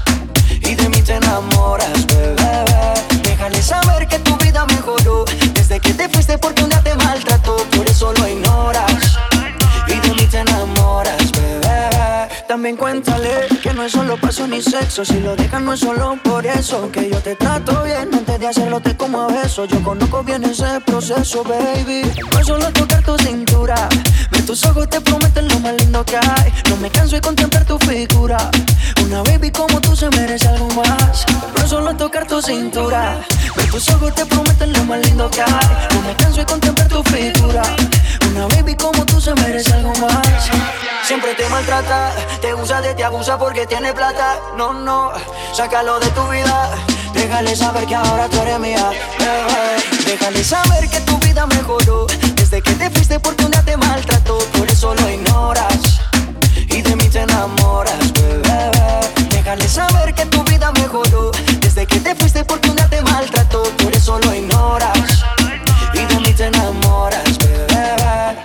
y 0.61 0.73
de 0.73 0.87
mí 0.87 1.01
te 1.01 1.15
enamoras, 1.15 2.07
bebé. 2.07 2.93
Déjale 3.23 3.61
saber 3.61 4.07
que 4.07 4.19
tu 4.19 4.37
vida 4.37 4.65
mejoró 4.67 5.25
desde 5.51 5.81
que 5.81 5.93
te 5.93 6.07
fuiste 6.07 6.37
porque 6.37 6.63
un 6.63 6.69
día 6.69 6.81
te 6.81 6.95
maltrató. 6.95 7.57
Por 7.75 7.85
eso 7.89 8.13
lo 8.13 8.25
ignoras 8.25 8.92
También 12.63 12.77
que 13.61 13.73
no 13.73 13.83
es 13.83 13.91
solo 13.91 14.15
pasión 14.15 14.51
ni 14.51 14.61
sexo. 14.61 15.03
Si 15.03 15.19
lo 15.19 15.35
dejan 15.35 15.65
no 15.65 15.73
es 15.73 15.81
solo 15.81 16.17
por 16.23 16.45
eso. 16.45 16.89
Que 16.93 17.09
yo 17.09 17.19
te 17.19 17.35
trato 17.35 17.83
bien 17.83 18.07
antes 18.13 18.39
de 18.39 18.47
hacerlo 18.47 18.79
te 18.79 18.95
como 18.95 19.27
a. 19.27 19.65
Yo 19.65 19.83
conozco 19.83 20.23
bien 20.23 20.45
ese 20.45 20.79
proceso, 20.85 21.43
baby. 21.43 22.09
No 22.31 22.39
es 22.39 22.47
solo 22.47 22.71
tocar 22.71 23.03
tu 23.03 23.17
cintura. 23.17 23.89
Tus 24.45 24.65
ojos 24.65 24.89
te 24.89 24.99
prometen 24.99 25.47
lo 25.47 25.59
más 25.59 25.73
lindo 25.73 26.03
que 26.03 26.17
hay. 26.17 26.53
No 26.69 26.75
me 26.77 26.89
canso 26.89 27.15
de 27.15 27.21
contemplar 27.21 27.65
tu 27.65 27.79
figura. 27.79 28.37
Una 29.03 29.23
baby 29.23 29.51
como 29.51 29.79
tú 29.79 29.95
se 29.95 30.09
merece 30.11 30.47
algo 30.47 30.67
más. 30.69 31.25
No 31.57 31.67
solo 31.67 31.95
tocar 31.95 32.27
tu 32.27 32.41
cintura. 32.41 33.19
Ver 33.55 33.71
tus 33.71 33.89
ojos 33.89 34.13
te 34.13 34.25
prometen 34.25 34.73
lo 34.73 34.83
más 34.83 34.99
lindo 35.05 35.29
que 35.31 35.41
hay. 35.41 35.87
No 35.93 36.01
me 36.01 36.15
canso 36.15 36.39
de 36.39 36.45
contemplar 36.45 36.87
tu 36.89 37.01
figura. 37.03 37.63
Una 38.29 38.47
baby 38.47 38.75
como 38.75 39.05
tú 39.05 39.21
se 39.21 39.33
merece 39.35 39.73
algo 39.73 39.93
más. 39.95 40.49
Siempre 41.03 41.33
te 41.35 41.47
maltrata, 41.49 42.11
te 42.41 42.53
usa, 42.53 42.81
de 42.81 42.93
te 42.93 43.03
abusa 43.03 43.37
porque 43.37 43.65
tiene 43.65 43.93
plata. 43.93 44.37
No, 44.57 44.73
no, 44.73 45.11
sácalo 45.53 45.99
de 45.99 46.07
tu 46.09 46.27
vida. 46.27 46.69
Déjale 47.13 47.55
saber 47.55 47.85
que 47.85 47.95
ahora 47.95 48.27
tú 48.27 48.41
eres 48.41 48.59
mía. 48.59 48.91
Déjale 50.05 50.43
saber 50.43 50.89
que 50.89 50.99
tu 51.01 51.17
vida 51.19 51.45
mejoró 51.47 52.07
desde 52.53 52.61
que 52.61 52.73
te 52.75 52.89
fuiste 52.91 53.17
día 53.17 53.63
te 53.65 53.77
maltrató. 53.77 54.37
Por 54.57 54.67
eso 54.69 54.93
lo 54.93 55.09
ignoras 55.09 55.99
y 56.69 56.81
de 56.83 56.95
mí 56.95 57.09
te 57.09 57.21
enamoras, 57.21 58.13
bebé. 58.13 58.71
Déjale 59.31 59.67
saber 59.67 60.13
que 60.13 60.25
tu 60.27 60.43
vida 60.43 60.71
mejoró 60.73 61.31
desde 61.59 61.87
que 61.87 61.99
te 61.99 62.13
fuiste 62.13 62.43
día 62.43 62.87
te 62.89 63.01
maltrató. 63.01 63.63
Por 63.81 63.91
eso 63.95 64.19
lo 64.19 64.35
ignoras 64.35 65.25
y 65.95 66.05
de 66.05 66.19
mí 66.19 66.31
te 66.33 66.45
enamoras, 66.45 67.37
bebé. 67.39 68.37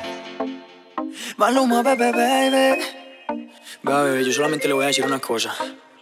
Maluma, 1.36 1.82
bebé, 1.82 2.10
baby. 2.12 2.80
Va, 3.86 4.04
bebé, 4.04 4.24
yo 4.24 4.32
solamente 4.32 4.68
le 4.68 4.74
voy 4.74 4.84
a 4.84 4.86
decir 4.86 5.04
una 5.04 5.18
cosa. 5.18 5.54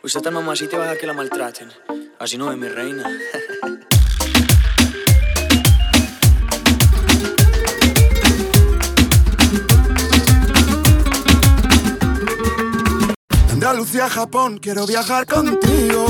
Usted 0.04 0.20
está 0.20 0.30
mamacita 0.30 0.76
y 0.76 0.78
va 0.78 0.84
a 0.84 0.86
dejar 0.86 1.00
que 1.00 1.06
la 1.08 1.12
maltraten. 1.12 1.72
Así 2.20 2.38
no 2.38 2.52
es 2.52 2.56
mi 2.56 2.68
reina. 2.68 3.04
Andalucía, 13.68 14.08
Japón, 14.08 14.60
quiero 14.62 14.86
viajar 14.86 15.26
contigo. 15.26 16.06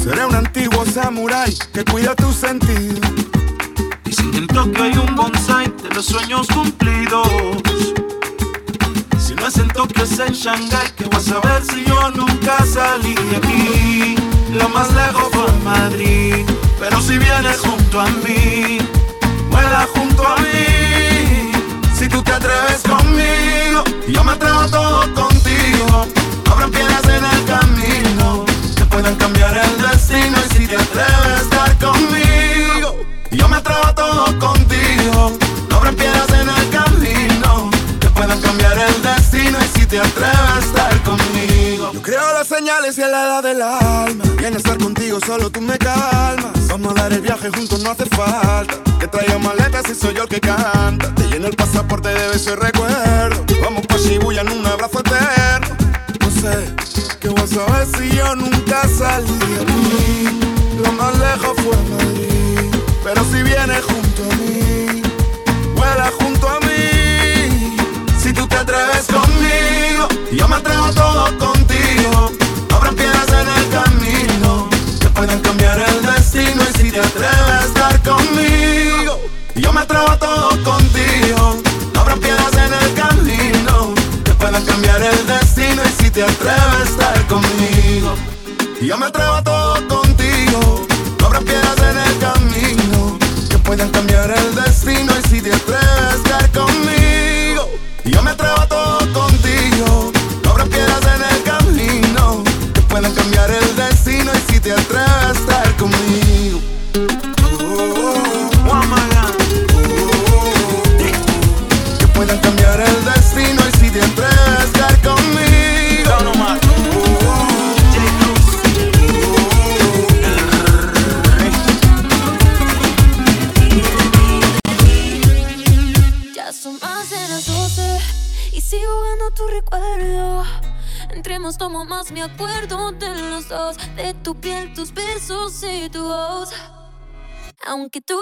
Seré 0.00 0.24
un 0.24 0.36
antiguo 0.36 0.86
samurái 0.86 1.52
que 1.74 1.84
cuida 1.84 2.14
tus 2.14 2.36
sentidos. 2.36 3.00
Dicen 4.04 4.30
que 4.30 4.38
en 4.38 4.46
Tokio 4.46 4.84
hay 4.84 4.96
un 4.96 5.16
bonsai 5.16 5.66
de 5.82 5.88
los 5.96 6.06
sueños 6.06 6.46
cumplidos. 6.46 7.26
Si 9.18 9.34
no 9.34 9.48
es 9.48 9.56
en 9.56 9.66
Tokio 9.66 10.04
es 10.04 10.16
en 10.20 10.32
Shanghai, 10.32 10.94
que 10.96 11.06
vas 11.06 11.28
a 11.28 11.40
ver 11.40 11.64
si 11.64 11.84
yo 11.84 12.08
nunca 12.12 12.64
salí 12.64 13.14
de 13.14 13.36
aquí. 13.38 14.14
Lo 14.54 14.68
más 14.68 14.94
lejos 14.94 15.24
fue 15.32 15.52
Madrid, 15.64 16.46
pero 16.78 17.02
si 17.02 17.18
vienes 17.18 17.58
junto 17.58 18.00
a 18.00 18.06
mí, 18.06 18.78
vuela 19.50 19.88
junto 19.92 20.24
a 20.24 20.36
mí. 20.36 21.50
Si 21.98 22.08
tú 22.08 22.22
te 22.22 22.30
atreves 22.30 22.80
conmigo, 22.88 23.82
yo 24.06 24.22
me 24.22 24.30
atrevo 24.30 24.60
a 24.60 24.68
todo 24.68 25.00
contigo. 25.14 25.37
Habrá 26.50 26.68
piedras 26.68 27.04
en 27.04 27.24
el 27.24 27.44
camino 27.44 28.44
que 28.76 28.84
puedan 28.86 29.14
cambiar 29.16 29.56
el 29.56 29.82
destino. 29.82 30.36
Y 30.38 30.56
si 30.56 30.66
te 30.66 30.76
atreves 30.76 31.26
a 31.26 31.36
estar 31.42 31.78
conmigo, 31.78 32.96
yo 33.30 33.48
me 33.48 33.56
atrevo 33.56 33.86
a 33.86 33.94
todo 33.94 34.38
contigo. 34.38 35.32
Habrá 35.70 35.92
piedras 35.92 36.28
en 36.30 36.48
el 36.48 36.70
camino 36.70 37.70
que 38.00 38.08
puedan 38.10 38.40
cambiar 38.40 38.78
el 38.78 39.02
destino. 39.02 39.58
Y 39.58 39.78
si 39.78 39.86
te 39.86 40.00
atreves 40.00 40.38
a 40.38 40.58
estar 40.58 41.02
conmigo, 41.02 41.92
Yo 41.92 42.02
creo 42.02 42.32
las 42.32 42.48
señales 42.48 42.96
y 42.98 43.02
a 43.02 43.08
la 43.08 43.24
edad 43.24 43.42
del 43.42 43.62
alma. 43.62 44.24
Viene 44.38 44.56
a 44.56 44.58
estar 44.58 44.78
contigo, 44.78 45.18
solo 45.24 45.50
tú 45.50 45.60
me 45.60 45.76
calmas. 45.78 46.68
Vamos 46.68 46.92
a 46.92 47.02
dar 47.02 47.12
el 47.12 47.20
viaje 47.20 47.50
juntos, 47.50 47.80
no 47.82 47.90
hace 47.90 48.06
falta. 48.06 48.74
Que 48.98 49.06
traiga 49.06 49.38
maletas 49.38 49.88
y 49.90 49.94
soy 49.94 50.14
yo 50.14 50.22
el 50.22 50.28
que 50.28 50.40
canta. 50.40 51.14
Te 51.14 51.24
lleno 51.24 51.46
el 51.46 51.56
pasaporte 51.56 52.08
de 52.08 52.28
besos 52.28 52.52
y 52.52 52.56
recuerdo. 52.56 53.44
Vamos 53.62 53.86
pa' 53.86 53.96
Shibuya 53.96 54.40
en 54.42 54.50
un 54.50 54.66
abrazo 54.66 55.00
eterno. 55.00 55.37
Qué 56.40 57.28
vas 57.30 57.52
a 57.56 57.72
ver 57.72 57.86
si 57.96 58.16
yo 58.16 58.36
nunca 58.36 58.82
salí 58.86 59.26
de 59.26 59.60
aquí. 59.60 60.40
Lo 60.80 60.92
más 60.92 61.18
lejos 61.18 61.56
fue 61.56 61.76
Madrid. 61.90 62.70
Pero 63.02 63.24
si 63.24 63.42
vienes 63.42 63.82
junto 63.84 64.22
a 64.22 64.36
mí, 64.36 65.02
vuela 65.74 66.12
junto 66.20 66.48
a 66.48 66.60
mí. 66.60 67.76
Si 68.22 68.32
tú 68.32 68.46
te 68.46 68.54
atreves 68.54 69.06
conmigo, 69.06 70.06
yo 70.30 70.46
me 70.46 70.56
atrevo 70.56 70.92
todo 70.92 71.24
contigo. 71.38 71.67
Te 86.18 86.24
atreves 86.24 86.56
a 86.58 86.82
estar 86.82 87.26
conmigo, 87.28 88.12
yo 88.82 88.98
me 88.98 89.06
atrevo 89.06 89.34
a 89.34 89.44
todo 89.44 89.74
contigo. 89.86 90.84
No 91.20 91.26
habrá 91.26 91.40
piedras 91.42 91.78
en 91.78 91.96
el 91.96 92.18
camino 92.18 93.18
que 93.48 93.58
puedan 93.58 93.88
cambiar 93.90 94.28
el 94.28 94.54
destino. 94.56 94.67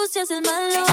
Aunque 0.07 0.21
tú 0.21 0.27
seas 0.27 0.31
el 0.31 0.43
malo, 0.43 0.87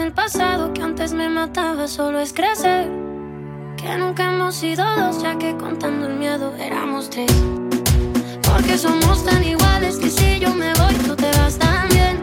el 0.00 0.12
pasado 0.12 0.72
que 0.72 0.82
antes 0.82 1.12
me 1.12 1.28
mataba 1.28 1.86
solo 1.88 2.18
es 2.20 2.32
crecer. 2.32 2.88
Que 3.76 3.96
nunca 3.96 4.32
hemos 4.32 4.54
sido 4.54 4.84
dos, 4.96 5.22
ya 5.22 5.36
que 5.38 5.56
contando 5.56 6.06
el 6.06 6.14
miedo 6.14 6.54
éramos 6.56 7.10
tres. 7.10 7.32
Porque 8.42 8.78
somos 8.78 9.24
tan 9.24 9.44
iguales 9.44 9.96
que 9.96 10.10
si 10.10 10.40
yo 10.40 10.54
me 10.54 10.72
voy, 10.74 10.94
tú 11.06 11.14
te 11.14 11.30
vas 11.38 11.58
también. 11.58 12.18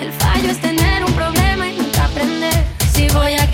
El 0.00 0.12
fallo 0.12 0.50
es 0.50 0.60
tener 0.60 1.04
un 1.04 1.12
problema 1.12 1.68
y 1.68 1.78
nunca 1.78 2.04
aprender. 2.04 2.66
Si 2.92 3.08
voy 3.08 3.34
a 3.34 3.47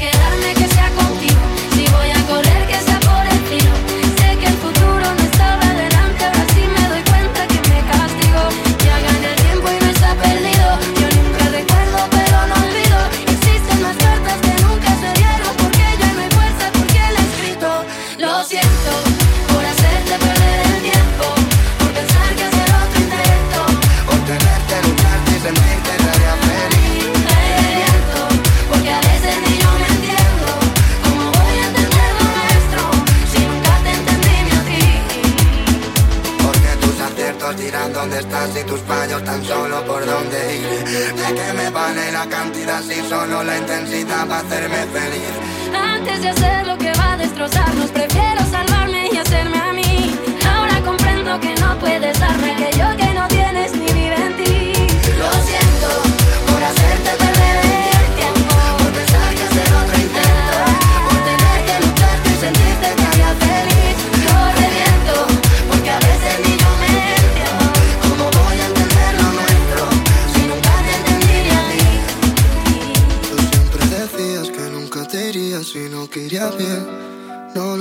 que 41.32 41.52
me 41.54 41.70
vale 41.70 42.12
la 42.12 42.26
cantidad, 42.26 42.82
si 42.82 43.00
solo 43.08 43.42
la 43.42 43.56
intensidad 43.56 44.28
va 44.28 44.36
a 44.36 44.40
hacerme 44.40 44.76
feliz. 44.92 45.32
Antes 45.74 46.20
de 46.22 46.28
hacer 46.28 46.66
lo 46.66 46.76
que 46.76 46.92
va 46.92 47.12
a 47.12 47.16
destrozarnos, 47.16 47.90
prefiero 47.90 48.44
salvarme 48.50 49.08
y 49.10 49.16
hacerme 49.16 49.58
a 49.58 49.72
mí. 49.72 50.14
Ahora 50.46 50.80
comprendo 50.84 51.40
que 51.40 51.54
no 51.54 51.78
puedes 51.78 52.18
darme 52.20 52.52
aquello 52.52 52.96
que 52.96 53.14
no 53.14 53.26
tienes 53.28 53.72
ni 53.72 53.86
vive 53.92 54.16
en 54.16 54.36
ti. 54.36 54.72
Lo 55.18 55.32
siento. 55.44 55.63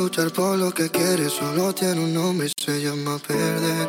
luchar 0.04 0.32
por 0.32 0.58
lo 0.58 0.70
que 0.72 0.90
quieres, 0.90 1.32
solo 1.32 1.74
tiene 1.74 2.02
un 2.02 2.14
nombre 2.14 2.48
y 2.48 2.62
se 2.62 2.82
llama 2.82 3.18
perder. 3.26 3.88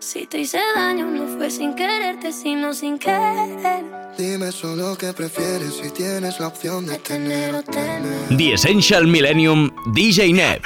Si 0.00 0.26
te 0.26 0.38
hice 0.38 0.58
daño 0.74 1.06
no 1.06 1.36
fue 1.36 1.50
sin 1.50 1.74
quererte, 1.76 2.32
sino 2.32 2.74
sin 2.74 2.98
querer. 2.98 3.84
Dime 4.18 4.50
solo 4.50 4.96
qué 4.98 5.12
prefieres 5.12 5.74
si 5.80 5.90
tienes 5.90 6.40
la 6.40 6.48
opción 6.48 6.86
de 6.86 6.98
tener 6.98 7.54
o 7.54 7.62
tener. 7.62 8.36
The 8.36 8.54
Essential 8.54 9.06
Millennium 9.06 9.70
DJ 9.92 10.32
Neb. 10.32 10.62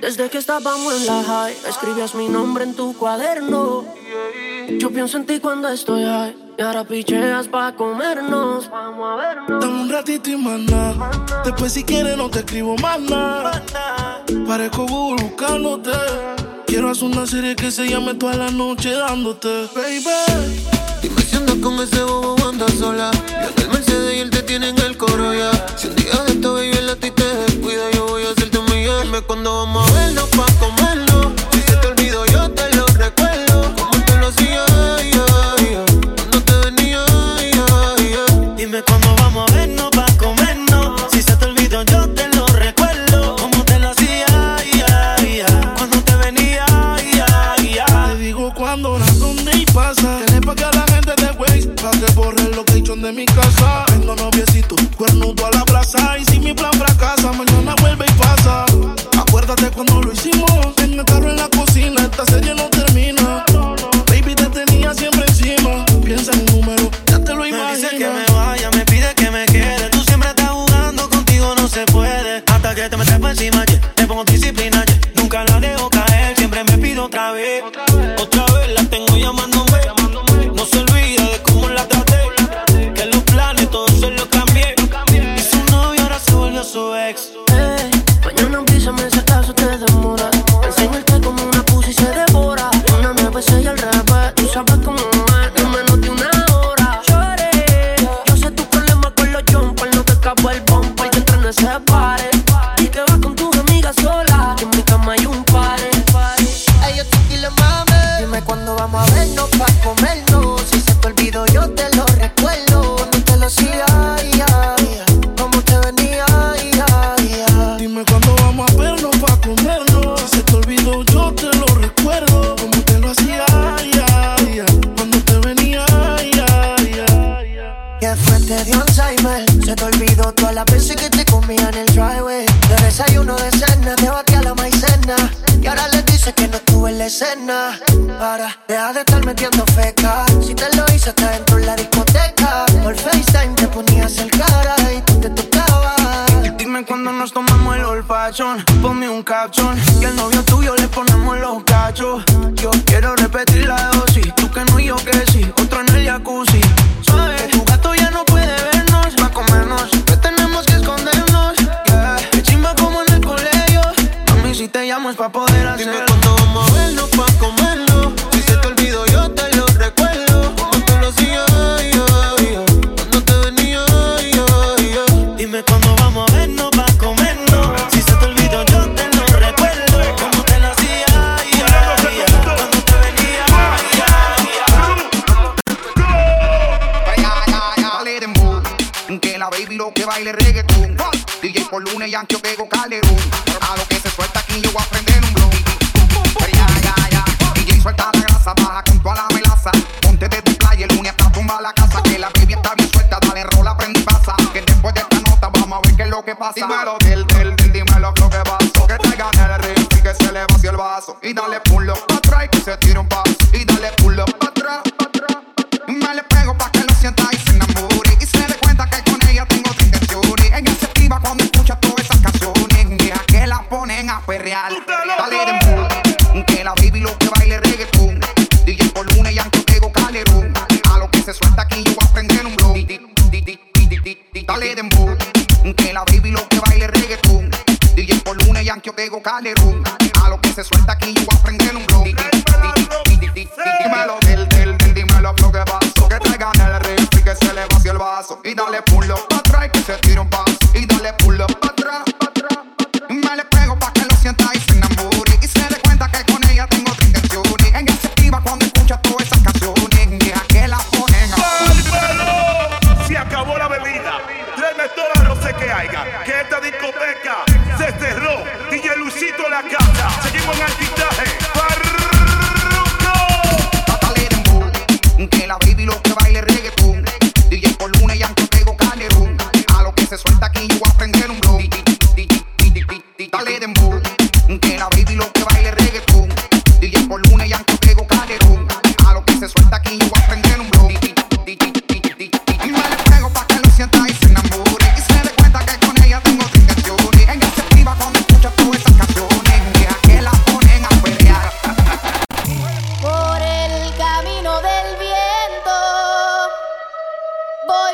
Desde 0.00 0.28
que 0.28 0.38
estábamos 0.38 1.00
en 1.00 1.06
la 1.06 1.22
high, 1.22 1.56
escribías 1.68 2.16
mi 2.16 2.28
nombre 2.28 2.64
en 2.64 2.74
tu 2.74 2.96
cuaderno. 2.96 3.82
Yeah, 3.82 4.40
yeah. 4.40 4.47
Yo 4.76 4.90
pienso 4.90 5.16
en 5.16 5.24
ti 5.24 5.40
cuando 5.40 5.68
estoy 5.68 6.04
high. 6.04 6.36
Y 6.58 6.62
ahora 6.62 6.84
picheas 6.84 7.48
pa' 7.48 7.74
comernos. 7.74 8.68
Vamos 8.68 9.08
a 9.08 9.16
vernos. 9.16 9.60
Dame 9.64 9.80
un 9.80 9.88
ratito 9.88 10.28
y 10.28 10.36
maná. 10.36 10.92
maná. 10.92 11.42
Después, 11.44 11.72
si 11.72 11.84
quieres, 11.84 12.16
no 12.16 12.28
te 12.28 12.40
escribo 12.40 12.76
más 12.76 13.00
nada. 13.00 13.62
Parezco 14.46 14.86
Google 14.86 15.24
buscándote. 15.24 15.90
Quiero 16.66 16.90
hacer 16.90 17.04
una 17.04 17.26
serie 17.26 17.56
que 17.56 17.70
se 17.70 17.88
llame 17.88 18.14
toda 18.14 18.34
la 18.34 18.50
noche 18.50 18.92
dándote, 18.92 19.48
baby. 19.74 20.04
Dime 21.00 21.22
si 21.22 21.36
andas 21.36 21.56
con 21.62 21.80
ese 21.80 22.02
bobo 22.02 22.36
andas 22.46 22.72
sola. 22.72 23.10
Yo 23.12 23.48
en 23.48 23.62
el 23.62 23.68
Mercedes 23.70 24.16
y 24.16 24.18
él 24.20 24.30
te 24.30 24.42
tiene 24.42 24.68
en 24.68 24.78
el 24.78 24.98
coro 24.98 25.32
ya. 25.32 25.50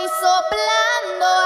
soplando. 0.08 1.43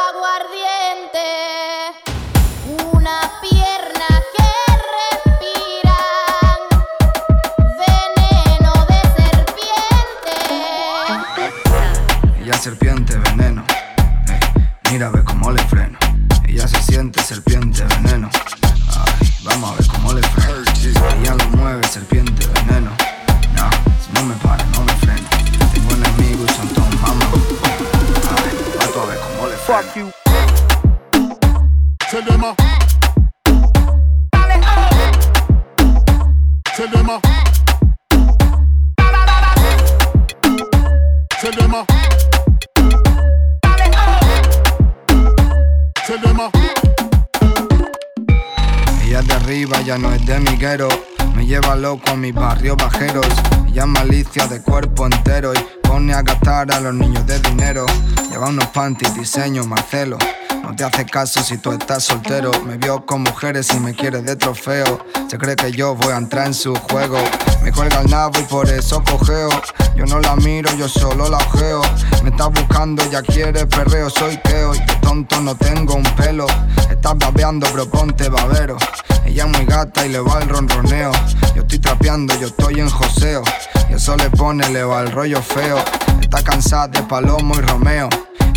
panties, 58.89 59.15
diseño, 59.15 59.65
más 59.65 59.85
celo. 59.91 60.17
No 60.63 60.75
te 60.75 60.83
hace 60.83 61.05
caso 61.05 61.43
si 61.43 61.59
tú 61.59 61.73
estás 61.73 62.05
soltero. 62.05 62.51
Me 62.65 62.79
vio 62.79 63.05
con 63.05 63.23
mujeres 63.23 63.69
y 63.75 63.81
me 63.81 63.95
quiere 63.95 64.23
de 64.23 64.35
trofeo. 64.35 65.05
Se 65.29 65.37
cree 65.37 65.57
que 65.57 65.71
yo 65.73 65.95
voy 65.95 66.13
a 66.15 66.17
entrar 66.17 66.47
en 66.47 66.55
su 66.55 66.75
juego. 66.75 67.19
Me 67.63 67.71
cuelga 67.71 68.01
el 68.01 68.11
nabo 68.11 68.41
y 68.41 68.45
por 68.45 68.67
eso 68.71 69.03
cojeo. 69.05 69.51
Yo 69.95 70.07
no 70.07 70.21
la 70.21 70.37
miro, 70.37 70.73
yo 70.75 70.89
solo 70.89 71.29
la 71.29 71.37
ojeo. 71.37 71.83
Me 72.23 72.31
estás 72.31 72.49
buscando, 72.51 73.03
ya 73.11 73.21
quieres 73.21 73.67
perreo. 73.67 74.09
Soy 74.09 74.39
Keo 74.39 74.75
y 74.75 74.79
de 74.79 74.95
tonto 75.03 75.39
no 75.41 75.55
tengo 75.55 75.95
un 75.95 76.05
pelo. 76.17 76.47
Estás 76.91 77.19
babeando, 77.19 77.67
pero 77.71 77.91
ponte 77.91 78.31
babero. 78.31 78.79
Ella 79.27 79.45
es 79.45 79.51
muy 79.51 79.67
gata 79.67 80.07
y 80.07 80.09
le 80.09 80.21
va 80.21 80.39
el 80.41 80.49
ronroneo. 80.49 81.13
Yo 81.55 81.61
estoy 81.61 81.79
trapeando, 81.79 82.35
yo 82.41 82.47
estoy 82.47 82.81
en 82.81 82.89
joseo. 82.89 83.43
Y 83.91 83.95
eso 83.95 84.17
le 84.17 84.31
pone, 84.31 84.67
le 84.71 84.83
va 84.83 85.03
el 85.03 85.13
rollo 85.13 85.43
feo. 85.43 85.77
Está 86.23 86.43
cansada 86.43 86.89
de 86.89 87.03
Palomo 87.03 87.55
y 87.55 87.61
Romeo. 87.61 88.09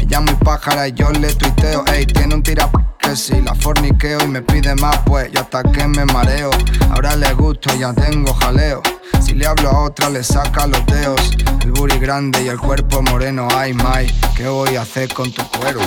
Ella 0.02 0.20
muy 0.20 0.34
pájara 0.36 0.88
y 0.88 0.94
yo 0.94 1.12
le 1.12 1.34
tuiteo. 1.36 1.86
Ey, 1.94 2.08
tiene 2.08 2.34
un 2.34 2.42
tira 2.42 2.70
que 2.98 3.16
si 3.16 3.40
la 3.40 3.54
forniqueo 3.54 4.24
y 4.24 4.28
me 4.28 4.42
pide 4.42 4.74
más, 4.76 4.98
pues 5.06 5.32
yo 5.32 5.42
hasta 5.42 5.62
que 5.64 5.88
me 5.88 6.06
mareo. 6.06 6.50
Ahora 6.90 7.16
le 7.16 7.32
gusto 7.34 7.74
y 7.76 7.80
ya 7.80 7.94
tengo 7.94 8.34
jaleo. 8.34 8.82
Si 9.22 9.34
le 9.34 9.46
hablo 9.46 9.70
a 9.70 9.84
otra 9.84 10.10
le 10.10 10.24
saca 10.24 10.66
los 10.66 10.84
dedos. 10.88 11.32
El 11.62 11.72
booty 11.72 12.00
grande 12.00 12.44
y 12.44 12.48
el 12.48 12.58
cuerpo 12.60 13.04
moreno. 13.04 13.48
Ay, 13.56 13.74
my, 13.74 14.08
¿qué 14.36 14.48
voy 14.48 14.76
a 14.76 14.82
hacer 14.82 15.14
con 15.14 15.32
tu 15.32 15.44
cuero? 15.50 15.80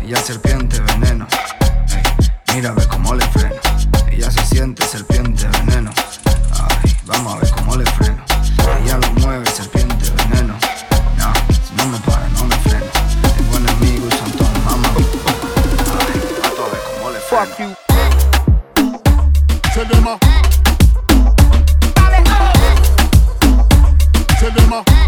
Ella 0.00 0.16
serpiente 0.18 0.80
veneno. 0.80 1.26
Ey, 1.90 2.54
mira, 2.54 2.72
ve 2.72 2.86
cómo 2.86 3.14
le 3.16 3.26
freno. 3.26 3.56
Ella 4.10 4.30
se 4.30 4.44
siente 4.46 4.84
serpiente 4.84 5.46
veneno. 5.64 5.90
Ay, 6.52 6.96
vamos 7.04 7.34
a 7.34 7.38
ver 7.40 7.50
cómo 7.50 7.76
le 7.76 7.84
freno. 7.84 8.24
Ella 8.84 8.98
lo 8.98 9.12
mueve 9.20 9.44
fuck 17.38 17.58
you. 17.60 17.72
Tell 19.72 19.84
them, 19.84 20.08
uh. 20.08 20.18
Tell 24.40 24.50
them, 24.50 24.72
uh. 24.72 25.07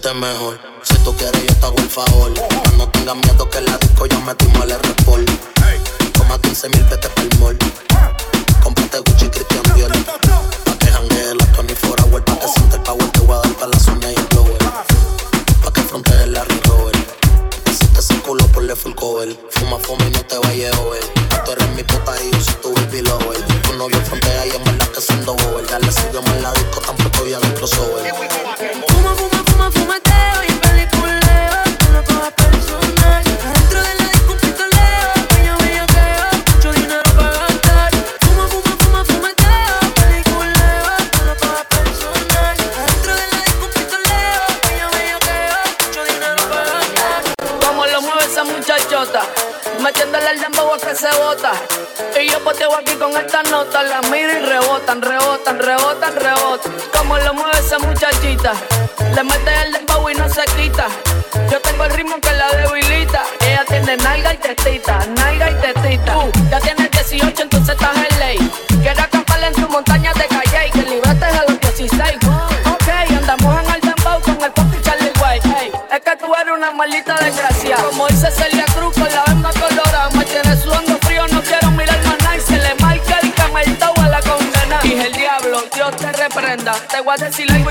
sientes 0.00 0.14
mejor. 0.14 0.60
Si 0.82 0.94
tú 0.98 1.14
quieres, 1.16 1.42
yo 1.46 1.54
te 1.56 1.66
hago 1.66 1.78
el 1.78 1.88
favor. 1.88 2.32
No 2.76 2.88
tengas 2.88 3.16
miedo 3.16 3.48
que 3.50 3.60
la 3.60 3.76
disco 3.78 4.06
ya 4.06 4.18
metimos 4.20 4.64
el 4.64 4.70
error. 4.70 4.87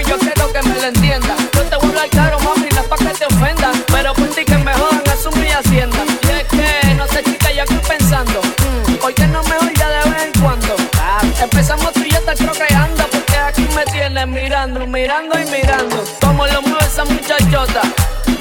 yo 0.08 0.18
quiero 0.18 0.52
que 0.52 0.62
me 0.64 0.76
lo 0.76 0.88
entienda. 0.88 1.36
Yo 1.54 1.62
te 1.64 1.76
voy 1.78 1.86
a 1.86 1.90
hablar 1.90 2.10
caro, 2.10 2.40
mami, 2.40 2.70
no 2.74 2.82
es 2.82 2.88
pa' 2.88 2.98
que 2.98 3.14
te 3.20 3.26
ofenda. 3.26 3.72
Pero 3.88 4.14
por 4.14 4.28
ti 4.30 4.46
que 4.46 4.58
me 4.58 4.74
jodan, 4.74 5.04
eso 5.14 5.30
es 5.30 5.36
mi 5.36 5.50
hacienda. 5.50 5.98
Y 6.24 6.32
es 6.32 6.44
que, 6.46 6.94
no 6.96 7.08
sé, 7.08 7.24
chica, 7.24 7.52
ya 7.52 7.64
estoy 7.64 7.80
pensando. 7.80 8.42
Mm, 8.42 8.96
¿Por 8.96 9.14
qué 9.14 9.28
no 9.28 9.44
me 9.44 9.58
voy 9.60 9.74
de 9.74 10.10
vez 10.10 10.24
en 10.24 10.42
cuando? 10.42 10.76
Ah, 11.02 11.22
empezamos 11.42 11.92
tú 11.94 12.02
y 12.02 12.12
yo 12.12 12.22
te 12.22 12.34
creo 12.36 12.54
que 12.54 12.74
anda. 12.74 13.06
Porque 13.12 13.38
aquí 13.38 13.68
me 13.76 13.84
tienes 13.86 14.28
mirando, 14.28 14.88
mirando 14.88 15.40
y 15.40 15.46
mirando. 15.46 16.04
Como 16.22 16.48
lo 16.48 16.62
mueve 16.62 16.86
esa 16.86 17.06
muchachota. 17.06 17.82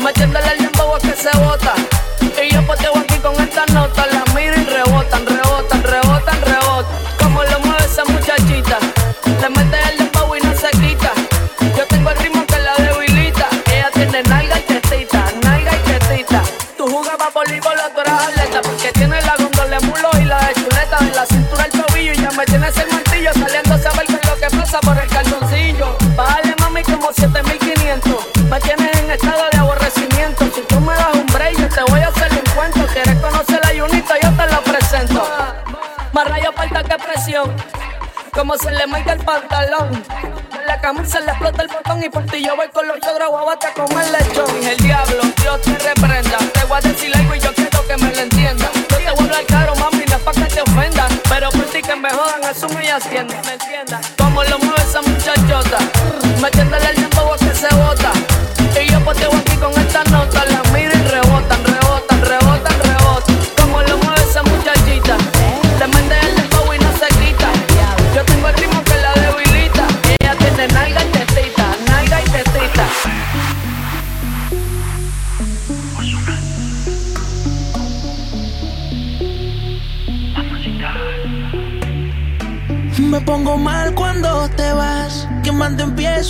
Me 0.02 0.12
Como 38.32 38.57
se 38.57 38.70
le 38.70 38.87
maiga 38.87 39.12
el 39.12 39.18
pantalón. 39.22 40.03
En 40.59 40.66
la 40.66 40.80
camisa 40.80 41.20
le 41.20 41.32
explota 41.32 41.62
el 41.62 41.68
botón 41.68 42.03
y 42.03 42.09
por 42.09 42.24
ti 42.24 42.43
yo 42.43 42.57
voy 42.57 42.68
con 42.68 42.89
los 42.89 42.99
chogros 43.01 43.28
guabata 43.28 43.74
como 43.74 43.89
comer 43.89 44.11
lechón. 44.11 44.66
El 44.66 44.76
diablo, 44.78 45.22
Dios 45.43 45.61
te 45.61 45.78
reprenda. 45.78 46.39
Te 46.55 46.64
voy 46.64 46.78
a 46.78 46.80
decir 46.80 47.14
algo 47.14 47.34
y 47.34 47.41
yo 47.41 47.53
quiero 47.55 47.87
que 47.87 47.97
me 47.99 48.14
lo 48.14 48.20
entienda. 48.22 48.70
Yo 48.72 48.97
te 48.97 48.97
voy 48.97 49.07
a 49.07 49.11
hablar 49.11 49.47
caro, 49.47 49.74
mami, 49.76 50.05
no 50.09 50.16
es 50.16 50.22
pa' 50.22 50.32
que 50.32 50.45
te 50.45 50.62
ofendan. 50.62 51.20
Pero 51.28 51.51
por 51.51 51.64
ti 51.66 51.82
que 51.82 51.95
me 51.97 52.11
jodan, 52.11 52.45
asumo 52.45 52.80
y 52.80 52.89
hacienda. 52.89 53.34
¿Me 53.45 53.53
entiendas? 53.53 54.15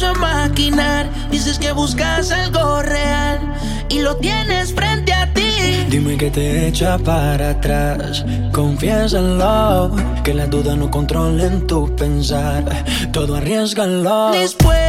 a 0.03 0.13
maquinar. 0.15 1.09
Dices 1.31 1.59
que 1.59 1.73
buscas 1.73 2.31
algo 2.31 2.83
real 2.83 3.41
y 3.89 4.01
lo 4.01 4.17
tienes 4.17 4.75
frente 4.75 5.13
a 5.13 5.33
ti. 5.33 5.43
Dime 5.89 6.17
que 6.17 6.31
te 6.31 6.69
echa 6.69 6.99
para 6.99 7.51
atrás. 7.51 8.25
Confiésalo. 8.53 9.95
Que 10.25 10.35
las 10.35 10.51
dudas 10.51 10.77
no 10.77 10.91
controlen 10.91 11.67
tu 11.67 11.95
pensar. 11.97 12.65
Todo 13.13 13.37
arriesgalo. 13.37 14.33
Después. 14.33 14.86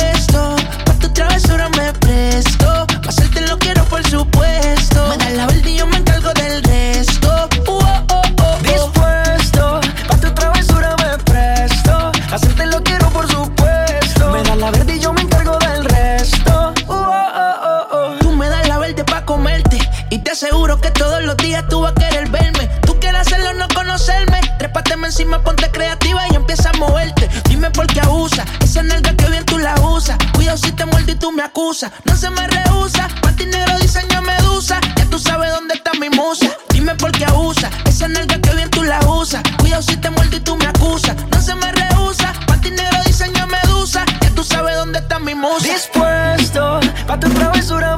Y 20.09 20.19
te 20.19 20.31
aseguro 20.31 20.79
que 20.79 20.91
todos 20.91 21.23
los 21.23 21.35
días 21.37 21.63
tú 21.67 21.81
vas 21.81 21.91
a 21.91 21.95
querer 21.95 22.29
verme. 22.29 22.69
Tú 22.85 22.99
quieres 22.99 23.21
hacerlo, 23.21 23.53
no 23.53 23.67
conocerme. 23.73 24.39
Trépateme 24.59 25.07
encima, 25.07 25.41
ponte 25.43 25.69
creativa 25.71 26.21
y 26.31 26.35
empieza 26.35 26.69
a 26.69 26.73
moverte. 26.73 27.27
Dime 27.49 27.71
por 27.71 27.87
qué 27.87 28.01
abusa. 28.01 28.45
Esa 28.61 28.83
nalga 28.83 29.13
que 29.15 29.29
bien 29.29 29.45
tú 29.45 29.57
la 29.57 29.75
usas. 29.81 30.17
Cuidado 30.33 30.57
si 30.57 30.71
te 30.71 30.85
muerde 30.85 31.13
y 31.13 31.15
tú 31.15 31.31
me 31.31 31.43
acusas. 31.43 31.91
No 32.05 32.15
se 32.15 32.29
me 32.29 32.47
rehúsa. 32.47 33.07
Pati 33.21 33.45
negro 33.45 33.79
diseño 33.79 34.21
medusa. 34.21 34.79
Ya 34.95 35.05
tú 35.05 35.17
sabes 35.19 35.51
dónde 35.51 35.73
está 35.73 35.91
mi 35.99 36.09
musa. 36.09 36.47
Dime 36.69 36.93
por 36.95 37.11
qué 37.11 37.25
abusa. 37.25 37.69
Esa 37.85 38.07
nalga 38.07 38.39
que 38.39 38.53
bien 38.53 38.69
tú 38.69 38.83
la 38.83 38.99
usas. 39.07 39.41
Cuidado 39.57 39.81
si 39.81 39.97
te 39.97 40.09
muerde 40.11 40.37
y 40.37 40.39
tú 40.41 40.55
me 40.55 40.67
acusas. 40.67 41.15
No 41.31 41.41
se 41.41 41.55
me 41.55 41.71
rehúsa. 41.71 42.31
Pati 42.45 42.69
negro 42.71 42.99
diseño 43.05 43.47
medusa. 43.47 44.05
Ya 44.21 44.29
tú 44.31 44.43
sabes 44.43 44.75
dónde 44.75 44.99
está 44.99 45.19
mi 45.19 45.33
musa. 45.35 45.67
Dispuesto 45.67 46.79
pa' 47.07 47.19
tu 47.19 47.29
travesura, 47.29 47.95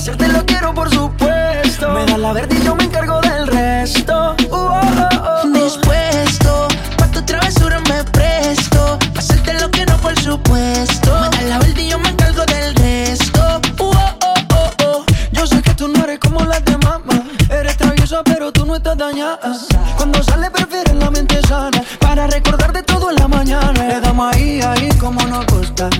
Hacerte 0.00 0.28
lo 0.28 0.46
quiero, 0.46 0.72
por 0.72 0.88
supuesto. 0.88 1.90
Me 1.90 2.06
da 2.06 2.16
la 2.16 2.32
verde 2.32 2.56
y 2.58 2.64
yo 2.64 2.74
me 2.74 2.84
encargo 2.84 3.20
del 3.20 3.46
resto. 3.46 4.34
Uh 4.48 4.54
-oh 4.54 4.80
-oh 4.80 5.08
-oh. 5.10 5.42
oh. 5.44 5.48
Dispuesto, 5.52 6.68
pa' 6.96 7.08
tu 7.08 7.20
travesura 7.20 7.78
me 7.80 8.02
presto. 8.04 8.98
Hacerte 9.14 9.52
lo 9.60 9.70
quiero, 9.70 9.98
por 9.98 10.18
supuesto. 10.18 11.10
Me 11.20 11.28
da 11.36 11.42
la 11.50 11.58
verde 11.58 11.82
y 11.82 11.90
yo 11.90 11.98
me 11.98 12.08
encargo 12.08 12.46
del 12.46 12.74
resto. 12.76 13.42
Uh 13.78 13.92
oh, 13.92 14.16
oh, 14.24 14.34
oh, 14.54 14.70
oh 14.86 15.04
yo 15.32 15.46
sé 15.46 15.60
que 15.60 15.74
tú 15.74 15.86
no 15.88 16.02
eres 16.04 16.18
como 16.18 16.40
las 16.46 16.64
de 16.64 16.78
mamá. 16.78 17.16
Eres 17.50 17.76
traviesa, 17.76 18.22
pero 18.24 18.50
tú 18.52 18.64
no 18.64 18.76
estás 18.76 18.96
dañada. 18.96 19.52
Cuando 19.98 20.22
sale, 20.22 20.50
prefieres 20.50 20.94
la 20.94 21.10
mente 21.10 21.42
sana. 21.46 21.84
Para 21.98 22.26
recordarte 22.26 22.82
todo 22.84 23.10
en 23.10 23.16
la 23.16 23.28
mañana. 23.28 23.72
Le 23.90 24.00
damos 24.00 24.34
ahí, 24.34 24.62
ahí, 24.62 24.88
como 24.98 25.20
nos 25.26 25.44
gusta. 25.44 25.90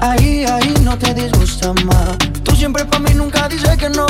Ahí, 0.00 0.44
ahí, 0.44 0.74
no 0.82 0.98
te 0.98 1.14
disgusta 1.14 1.72
más 1.84 2.23
que 3.84 3.90
no. 3.90 4.06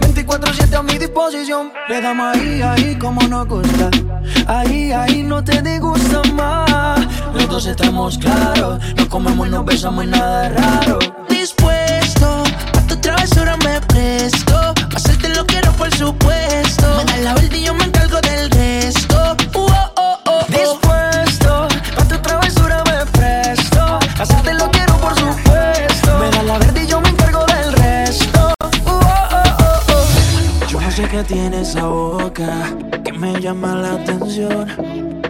24-7 0.00 0.74
a 0.74 0.82
mi 0.82 0.98
disposición. 0.98 1.72
Le 1.88 2.00
damos 2.00 2.36
ahí, 2.36 2.62
ahí 2.62 2.98
como 2.98 3.20
nos 3.28 3.46
gusta. 3.46 3.90
Ahí, 4.46 4.92
ahí 4.92 5.22
no 5.22 5.42
te 5.44 5.62
disgusta 5.62 6.22
más. 6.34 7.00
Los 7.34 7.48
dos 7.48 7.66
estamos 7.66 8.18
claros. 8.18 8.80
Nos 8.96 9.06
comemos, 9.06 9.48
nos 9.48 9.64
besamos 9.64 10.04
y 10.04 10.08
nada 10.08 10.48
raro. 10.48 10.98
Dispuesto, 11.28 12.42
a 12.78 12.86
tu 12.88 12.96
travesura 12.96 13.56
me 13.58 13.80
presto. 13.82 14.74
Hacerte 14.94 15.28
lo 15.28 15.46
quiero, 15.46 15.72
por 15.72 15.92
supuesto. 15.94 16.86
Me 16.96 17.04
das 17.04 17.20
la 17.20 17.32
vuelta 17.34 17.56
y 17.56 17.64
yo 17.64 17.74
me 17.74 17.84
encargo 17.84 18.20
del 18.20 18.50
resto. 18.50 19.36
Qué 31.16 31.24
tiene 31.24 31.62
esa 31.62 31.86
boca 31.86 32.76
que 33.02 33.12
me 33.12 33.40
llama 33.40 33.74
la 33.74 33.92
atención. 33.94 34.66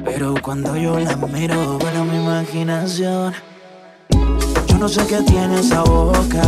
Pero 0.04 0.34
cuando 0.42 0.76
yo 0.76 0.98
la 0.98 1.14
miro, 1.16 1.78
vuela 1.78 2.02
mi 2.02 2.16
imaginación. 2.16 3.32
Yo 4.66 4.78
no 4.78 4.88
sé 4.88 5.06
qué 5.06 5.22
tiene 5.22 5.60
esa 5.60 5.82
boca 5.82 6.42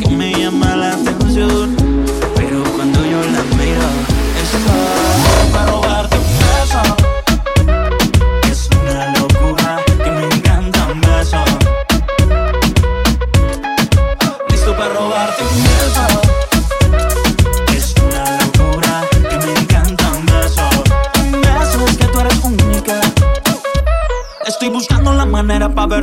que 0.00 0.08
me 0.08 0.32
llama 0.32 0.74
la 0.74 0.94
atención. 0.94 1.76
Pero 2.34 2.64
cuando 2.74 2.98
yo 3.04 3.20
la 3.34 3.42
miro, 3.58 3.86
está 4.42 5.79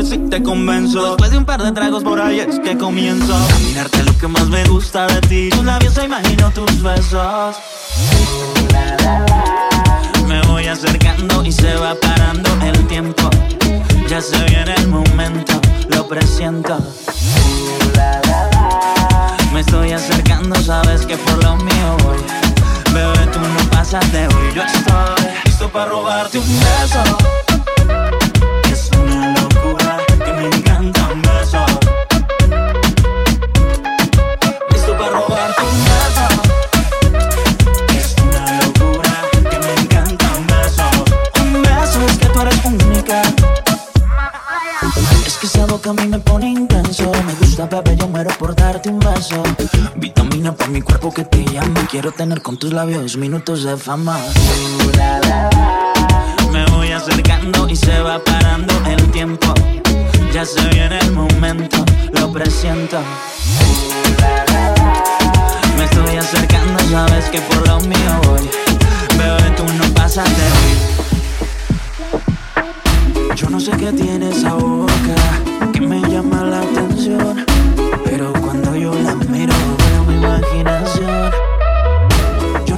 si 0.07 0.17
te 0.29 0.41
convenzo. 0.41 1.05
Después 1.05 1.31
de 1.31 1.37
un 1.37 1.45
par 1.45 1.61
de 1.61 1.71
tragos 1.71 2.03
por 2.03 2.19
ahí 2.21 2.39
es 2.39 2.59
que 2.59 2.77
comienzo 2.77 3.35
a 3.35 3.59
mirarte 3.59 4.03
lo 4.03 4.17
que 4.17 4.27
más 4.27 4.47
me 4.47 4.63
gusta 4.65 5.07
de 5.07 5.21
ti. 5.21 5.49
Tus 5.49 5.65
labios 5.65 5.93
se 5.93 6.05
imagino 6.05 6.49
tus 6.51 6.81
besos. 6.81 7.55
Me 10.27 10.41
voy 10.43 10.67
acercando 10.67 11.43
y 11.43 11.51
se 11.51 11.75
va 11.75 11.95
parando 11.95 12.49
el 12.63 12.87
tiempo. 12.87 13.29
Ya 14.07 14.21
se 14.21 14.37
viene 14.45 14.73
el 14.75 14.87
momento, 14.87 15.59
lo 15.89 16.07
presiento. 16.07 16.77
Me 19.53 19.59
estoy 19.61 19.91
acercando, 19.91 20.55
sabes 20.61 21.05
que 21.05 21.17
por 21.17 21.43
lo 21.43 21.57
mío 21.57 21.97
voy. 22.03 22.17
Bebé, 22.93 23.27
tú 23.33 23.39
no 23.39 23.69
pasas 23.71 24.09
de 24.11 24.27
hoy, 24.27 24.53
yo 24.55 24.63
estoy 24.63 25.25
listo 25.45 25.69
para 25.69 25.85
robarte 25.85 26.39
un 26.39 26.59
beso. 26.59 27.16
Tener 52.17 52.41
con 52.41 52.57
tus 52.57 52.73
labios 52.73 53.15
minutos 53.15 53.63
de 53.63 53.77
fama. 53.77 54.17
Me 56.51 56.65
voy 56.71 56.91
acercando 56.91 57.69
y 57.69 57.75
se 57.75 57.99
va 57.99 58.17
parando 58.23 58.73
el 58.89 59.11
tiempo. 59.11 59.53
Ya 60.33 60.43
se 60.43 60.59
viene 60.69 60.97
el 60.97 61.11
momento, 61.11 61.85
lo 62.13 62.31
presiento. 62.31 62.99
Me 65.77 65.83
estoy 65.83 66.17
acercando, 66.17 66.79
sabes 66.89 67.25
que 67.25 67.39
por 67.41 67.67
lo 67.67 67.79
mío 67.81 68.21
voy. 68.23 68.49
Bebé, 69.15 69.51
tú 69.55 69.63
no 69.77 69.93
pasas 69.93 70.27
de 70.37 70.43
hoy. 70.57 70.75
Yo 73.35 73.47
no 73.51 73.59
sé 73.59 73.71
qué 73.77 73.91
tiene 73.91 74.29
esa 74.29 74.55
boca 74.55 75.15
que 75.71 75.81
me 75.81 76.01
llama 76.01 76.43
la 76.43 76.61
atención. 76.61 77.46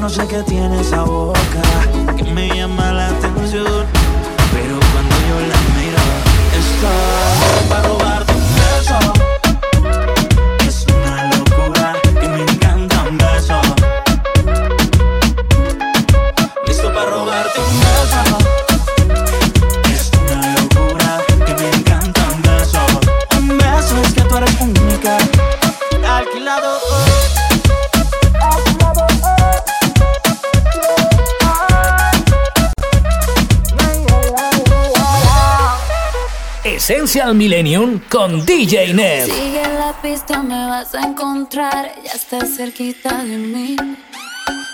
Sé 0.09 0.25
qué 0.27 0.41
tiene 0.41 0.81
esa 0.81 1.03
boca 1.03 1.39
que 2.17 2.23
me 2.33 2.49
llama 2.49 2.91
la 2.91 3.09
atención. 3.09 3.98
Essential 36.89 37.35
Millennium 37.35 38.01
con 38.09 38.43
DJ 38.47 38.95
Neb. 38.95 39.25
Sigue 39.25 39.61
la 39.61 39.93
pista, 40.01 40.41
me 40.41 40.55
vas 40.65 40.95
a 40.95 41.01
encontrar. 41.01 41.91
Ya 42.03 42.13
estás 42.13 42.55
cerquita 42.55 43.23
de 43.25 43.37
mí. 43.37 43.75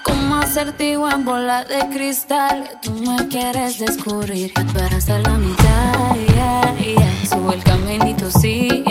Como 0.01 0.35
acertijo 0.35 1.11
en 1.11 1.25
bola 1.25 1.65
de 1.65 1.89
cristal. 1.89 2.69
Tú 2.81 2.93
me 2.93 3.27
quieres 3.27 3.79
descubrir. 3.79 4.53
Para 4.53 4.95
hasta 4.95 5.19
la 5.19 5.37
mitad. 5.37 6.15
Yeah, 6.33 6.75
yeah. 6.77 7.25
Sube 7.27 7.55
el 7.55 7.63
caminito, 7.65 8.31
sí, 8.31 8.84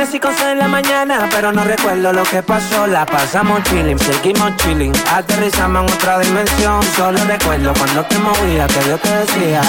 Amanecí 0.00 0.18
con 0.18 0.32
en 0.48 0.58
la 0.58 0.66
mañana, 0.66 1.28
pero 1.30 1.52
no 1.52 1.62
recuerdo 1.62 2.10
lo 2.10 2.22
que 2.22 2.42
pasó. 2.42 2.86
La 2.86 3.04
pasamos 3.04 3.62
chilling, 3.64 3.98
seguimos 3.98 4.56
chilling. 4.56 4.94
Aterrizamos 5.12 5.82
en 5.82 5.94
otra 5.94 6.18
dimensión. 6.20 6.82
Solo 6.96 7.22
recuerdo 7.24 7.74
cuando 7.74 8.02
te 8.06 8.18
movía 8.18 8.66
que 8.66 8.88
yo 8.88 8.96
te 8.96 9.14
decía: 9.14 9.60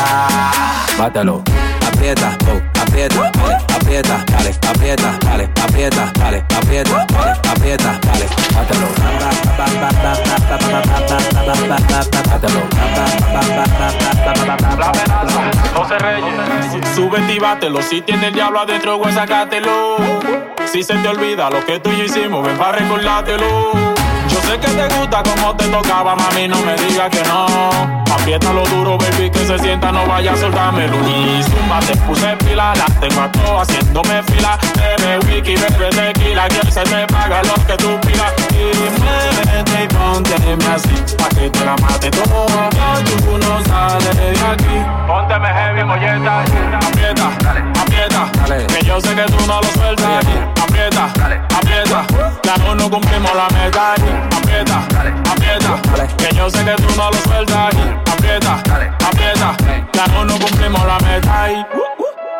Bátalo, 0.98 1.44
aprieta, 1.86 2.38
oh, 2.48 2.80
aprieta, 2.80 3.30
aprieta, 3.76 4.24
dale, 4.32 4.56
aprieta, 4.70 5.18
dale, 5.20 5.50
aprieta, 5.62 6.12
dale, 6.18 6.46
aprieta, 6.56 7.06
dale, 7.10 7.32
aprieta, 7.50 8.00
dale, 8.02 8.26
súbete 16.96 17.34
y 17.34 17.40
bátelo. 17.40 17.82
Si 17.82 18.02
tiene 18.02 18.28
el 18.28 18.34
diablo 18.34 18.60
adentro, 18.60 18.98
güey, 18.98 19.14
sácatelo. 19.14 19.98
Si 20.66 20.84
se 20.84 20.96
te 20.96 21.08
olvida 21.08 21.50
lo 21.50 21.66
que 21.66 21.80
tú 21.80 21.92
y 21.92 21.98
yo 21.98 22.04
hicimos, 22.06 22.46
ven 22.46 22.58
para 22.58 22.78
recordártelo. 22.78 23.91
Sé 24.52 24.60
que 24.60 24.68
te 24.68 24.96
gusta 24.96 25.24
como 25.24 25.56
te 25.56 25.66
tocaba, 25.70 26.14
mami, 26.14 26.46
no 26.46 26.58
me 26.64 26.76
digas 26.76 27.10
que 27.10 27.24
no. 27.24 27.46
Apriétalo 28.14 28.66
duro, 28.66 28.98
baby, 28.98 29.30
que 29.30 29.46
se 29.46 29.58
sienta, 29.58 29.94
no 29.94 30.06
vaya 30.06 30.34
a 30.34 30.36
soltármelo. 30.36 30.98
Y 31.08 31.42
zumba, 31.42 31.80
te 31.80 31.96
puse 31.96 32.36
pila, 32.44 32.74
la 32.76 32.86
tengo 33.00 33.22
a 33.22 33.32
todo 33.32 33.62
haciéndome 33.62 34.22
fila. 34.24 34.60
Bebe 34.76 35.20
wiki, 35.20 35.56
bebe 35.56 35.90
tequila, 35.92 36.50
que 36.50 36.70
se 36.70 36.82
te 36.82 37.08
paga 37.08 37.42
lo 37.44 37.54
que 37.66 37.78
tú 37.78 37.98
pidas. 38.02 38.34
Y 38.52 39.00
muévete 39.00 39.84
y 39.86 39.88
pónteme 39.88 40.66
así, 40.76 41.16
pa' 41.18 41.30
que 41.30 41.50
te 41.50 41.64
la 41.64 41.78
mate 41.78 42.12
todo. 42.12 42.46
Tú 43.06 43.38
no 43.38 43.64
sales 43.64 44.18
de 44.18 44.32
aquí. 44.32 44.86
Pónteme 45.08 45.48
heavy, 45.48 45.84
molleta, 45.86 46.42
aprieta, 46.42 47.28
aprieta. 47.80 48.68
Que 48.68 48.86
yo 48.86 49.00
sé 49.00 49.16
que 49.16 49.24
tú 49.32 49.48
no 49.48 49.62
lo 49.62 49.68
sueltas. 49.70 50.26
Aprieta, 50.62 51.10
aprieta. 51.62 52.06
Ya 52.44 52.76
no 52.76 52.90
cumplimos 52.90 53.32
la 53.36 53.48
meta. 53.50 53.94
Aprieta, 54.38 54.78
aprieta. 55.32 55.82
Que 56.18 56.36
yo 56.36 56.50
sé 56.50 56.66
que 56.66 56.76
tú 56.76 56.96
no 56.96 57.10
lo 57.10 57.18
sueltas. 57.18 57.76
Aprieta, 58.12 58.54
aprieta. 59.06 59.56
Ya 59.94 60.08
no 60.24 60.40
cumplimos 60.40 60.86
la 60.86 60.98
meta. 61.00 61.48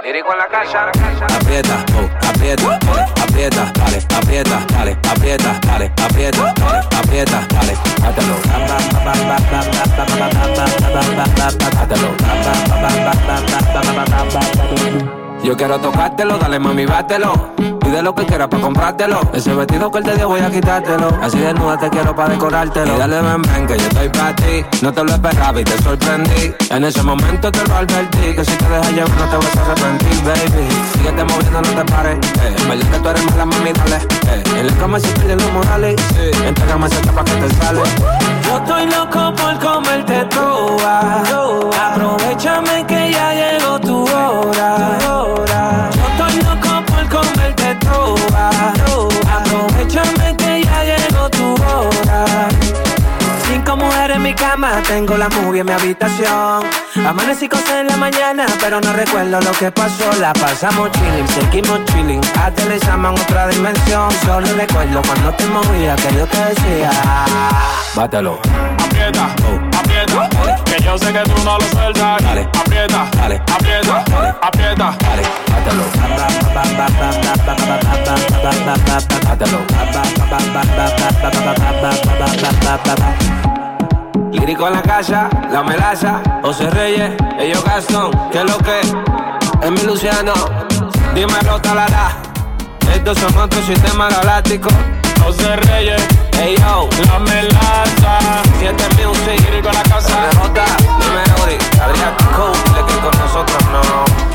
Lírico 0.04 0.32
en 0.34 0.38
la 0.40 0.48
casa. 0.48 0.92
Aprieta, 1.36 1.86
oh, 1.96 2.10
aprieta, 2.28 2.80
dale, 2.80 3.06
aprieta, 3.24 3.72
dale, 3.76 4.08
aprieta, 4.18 4.66
dale, 4.68 4.98
aprieta, 5.12 5.60
dale, 5.62 5.92
aprieta, 5.98 6.54
dale, 6.58 6.88
aprieta, 6.98 7.48
dale. 7.50 7.78
Hátelo. 8.04 8.36
Yo 15.44 15.58
quiero 15.58 15.80
tocártelo, 15.80 16.38
dale 16.38 16.60
mami, 16.60 16.86
bátelo. 16.86 17.54
Pide 17.92 18.04
lo 18.04 18.16
que 18.16 18.26
quieras 18.26 18.48
pa' 18.48 18.62
comprártelo. 18.62 19.20
Ese 19.34 19.54
vestido 19.54 19.92
que 19.92 19.98
él 19.98 20.06
te 20.06 20.16
dio 20.16 20.30
voy 20.30 20.40
a 20.40 20.50
quitártelo. 20.50 21.10
Así 21.22 21.40
desnuda 21.40 21.78
te 21.78 21.90
quiero 21.90 22.16
pa' 22.16 22.30
decorártelo. 22.30 22.96
Y 22.96 22.98
dale 22.98 23.22
ven, 23.22 23.42
ven, 23.42 23.68
que 23.68 23.78
yo 23.78 23.86
estoy 23.86 24.08
pa' 24.08 24.34
ti. 24.34 24.66
No 24.82 24.94
te 24.94 25.04
lo 25.04 25.12
esperaba 25.12 25.60
y 25.60 25.64
te 25.66 25.78
sorprendí. 25.84 26.54
En 26.70 26.86
ese 26.86 27.04
momento 27.04 27.52
te 27.52 27.68
lo 27.68 27.76
advertí. 27.76 28.34
Que 28.34 28.46
si 28.46 28.56
te 28.56 28.70
dejas 28.70 28.94
llevar 28.94 29.10
no 29.10 29.26
te 29.26 29.36
vas 29.36 29.58
a 29.58 29.62
arrepentir, 29.64 30.24
baby. 30.24 30.68
Síguete 30.94 31.24
moviendo, 31.26 31.62
no 31.62 31.68
te 31.68 31.92
pares. 31.92 32.16
Eh, 32.16 32.56
en 32.60 32.70
verdad 32.70 32.92
que 32.92 33.00
tú 33.00 33.10
eres 33.10 33.26
mala, 33.26 33.46
mami, 33.46 33.74
dale. 33.74 33.96
Eh, 33.98 34.44
en 34.52 34.66
el 34.68 34.78
cama 34.78 34.98
se 34.98 35.08
pierden 35.10 35.38
los 35.40 35.52
morales. 35.52 35.96
Sí. 36.16 36.46
Entrégame 36.48 36.88
esa 36.88 37.02
tapa 37.02 37.26
que 37.26 37.32
te 37.34 37.56
sale. 37.56 37.82
Yo 38.46 38.58
estoy 38.58 38.86
loco 38.86 39.36
por 39.36 39.60
comerte 39.60 40.24
toda. 40.30 41.24
Aprovechame 41.92 42.86
que 42.88 43.12
ya 43.12 43.34
llegó 43.34 43.80
tu 43.82 44.04
hora. 44.04 45.01
Aprovechame 48.50 50.36
que 50.38 50.64
ya 50.64 50.84
llegó 50.84 51.30
tu 51.30 51.54
hora. 51.54 52.48
Cinco 53.48 53.76
mujeres 53.78 54.18
en 54.18 54.24
mi 54.24 54.34
cama, 54.34 54.82
tengo 54.88 55.18
la 55.18 55.30
movie 55.30 55.60
en 55.62 55.68
mi 55.68 55.74
habitación. 55.74 56.64
Amanecí 57.06 57.48
con 57.50 57.60
seis 57.60 57.82
en 57.82 57.88
la 57.88 57.98
mañana, 57.98 58.46
pero 58.62 58.80
no 58.82 58.94
recuerdo 58.94 59.40
lo 59.42 59.52
que 59.52 59.72
pasó. 59.72 60.12
La 60.20 60.34
pasamos 60.34 60.90
chilling, 60.92 61.28
seguimos 61.28 61.84
chilling. 61.86 62.22
Aterrizamos 62.42 63.14
en 63.14 63.22
otra 63.22 63.48
dimensión. 63.48 64.10
Solo 64.26 64.48
recuerdo 64.56 65.02
cuando 65.02 65.32
te 65.34 65.46
movía 65.48 65.96
que 65.96 66.14
yo 66.16 66.26
te 66.28 66.38
decía: 66.46 66.92
Bátalo. 67.96 68.40
Aprieta, 68.80 69.26
aprieta. 69.26 69.61
Yo 70.84 70.98
sé 70.98 71.14
que 71.14 71.20
tú 71.20 71.44
no 71.44 71.58
lo 71.58 71.66
sueltas. 71.66 72.22
Aprieta, 72.60 73.02
aprieta, 73.24 74.04
aprieta. 74.42 74.98
Bátalo. 75.52 75.84
Lírico 84.32 84.68
en 84.68 84.74
la 84.74 84.82
casa, 84.82 85.30
la 85.52 85.62
melaza, 85.62 86.22
José 86.42 86.70
Reyes, 86.70 87.12
ellos 87.40 87.64
Gastón, 87.64 88.12
que 88.32 88.40
es 88.40 88.46
lo 88.46 88.58
que 88.60 88.80
es 88.80 89.72
mi 89.72 89.82
Luciano, 89.84 90.34
dímelo 91.14 91.60
talala, 91.62 92.18
estos 92.94 93.18
son 93.20 93.38
otros 93.38 93.66
sistemas 93.66 94.16
galácticos, 94.16 94.74
José 95.24 95.56
Reyes, 95.58 96.02
hey 96.42 96.56
yo, 96.60 96.90
la 97.06 97.20
melaza, 97.20 98.42
siete 98.58 98.84
music, 98.96 99.48
en 99.48 99.66
la 99.66 99.84
casa, 99.84 100.30
J, 100.36 100.66
dime 101.00 101.24
Uri, 101.44 101.58
Adrián 101.80 102.16
Cole, 102.36 102.86
que 102.88 102.96
con 103.00 103.20
nosotros 103.20 103.64
no. 103.72 104.31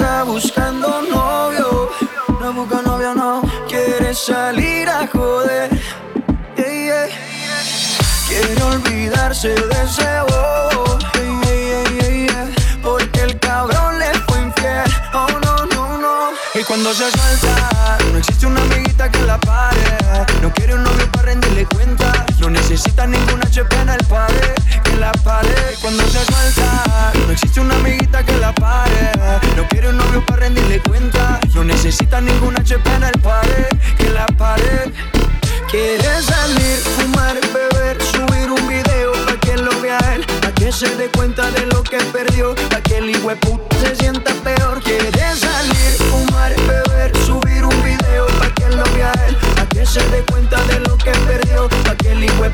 Está 0.00 0.24
buscando 0.24 1.02
novio, 1.02 1.90
no 2.40 2.52
busca 2.54 2.80
novio, 2.80 3.14
no 3.14 3.42
quiere 3.68 4.14
salir 4.14 4.88
a 4.88 5.06
joder. 5.06 5.68
Yeah, 6.56 7.06
yeah. 7.06 7.62
Quiere 8.26 8.62
olvidarse 8.62 9.48
de 9.48 9.82
ese 9.84 10.08
bobo, 10.28 10.98
yeah, 11.44 12.48
porque 12.82 13.20
el 13.20 13.38
cabrón 13.40 13.98
le 13.98 14.10
fue 14.26 14.40
infiel. 14.40 14.90
Oh 15.12 15.26
no, 15.44 15.66
no, 15.66 15.98
no. 15.98 16.30
Y 16.54 16.64
cuando 16.64 16.94
se 16.94 17.10
suelta, 17.10 17.98
no 18.10 18.18
existe 18.18 18.46
una 18.46 18.62
amiguita 18.62 19.10
que 19.10 19.22
la 19.24 19.38
pare. 19.38 19.98
No 20.40 20.50
quiere 20.54 20.76
un 20.76 20.82
novio 20.82 21.12
para 21.12 21.26
rendirle 21.26 21.66
cuenta, 21.66 22.19
necesita 22.80 23.06
ninguna 23.06 23.44
HP 23.44 23.76
en 23.76 23.88
el 23.90 24.04
padre 24.06 24.54
que 24.82 24.96
la 24.96 25.12
pare. 25.12 25.54
Cuando 25.82 26.02
se 26.04 26.24
suelta, 26.24 27.12
no 27.26 27.30
existe 27.30 27.60
una 27.60 27.74
amiguita 27.74 28.24
que 28.24 28.34
la 28.38 28.54
pare. 28.54 29.12
No 29.54 29.68
quiere 29.68 29.90
un 29.90 29.98
novio 29.98 30.24
para 30.24 30.44
rendirle 30.44 30.80
cuenta, 30.88 31.40
no 31.52 31.62
necesita 31.62 32.22
ninguna 32.22 32.60
HP 32.60 32.90
en 32.94 33.02
el 33.02 33.20
padre 33.20 33.68
que 33.98 34.08
la 34.08 34.24
pare. 34.28 34.92
Quiere 35.70 36.22
salir, 36.22 36.78
fumar, 36.96 37.38
beber, 37.52 38.02
subir 38.02 38.50
un 38.50 38.66
video 38.66 39.12
pa' 39.26 39.38
que 39.38 39.58
lo 39.58 39.78
vea 39.82 39.98
él, 40.14 40.24
pa' 40.40 40.52
que 40.52 40.72
se 40.72 40.88
dé 40.96 41.10
cuenta 41.10 41.50
de 41.50 41.66
lo 41.66 41.82
que 41.82 41.98
perdió, 41.98 42.54
pa' 42.70 42.80
que 42.80 42.96
el 42.96 43.10
hijo 43.10 43.30
se 43.82 43.94
sienta 43.94 44.32
peor. 44.42 44.82
Quiere 44.82 45.36
salir, 45.36 45.92
fumar, 46.10 46.56
beber, 46.66 47.14
subir 47.26 47.62
un 47.62 47.82
video 47.82 48.26
pa' 48.38 48.54
que 48.54 48.70
lo 48.70 48.84
vea 48.94 49.12
él, 49.28 49.36
pa' 49.54 49.66
que 49.66 49.84
se 49.84 50.00
dé 50.08 50.24
cuenta 50.30 50.59
perdió, 51.68 51.84
pa' 51.84 51.96
que 51.96 52.12
el 52.12 52.24
hijo 52.24 52.44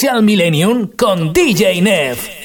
Essential 0.00 0.22
Millennium 0.22 0.92
con 0.96 1.30
DJ 1.30 1.82
Nev. 1.82 2.39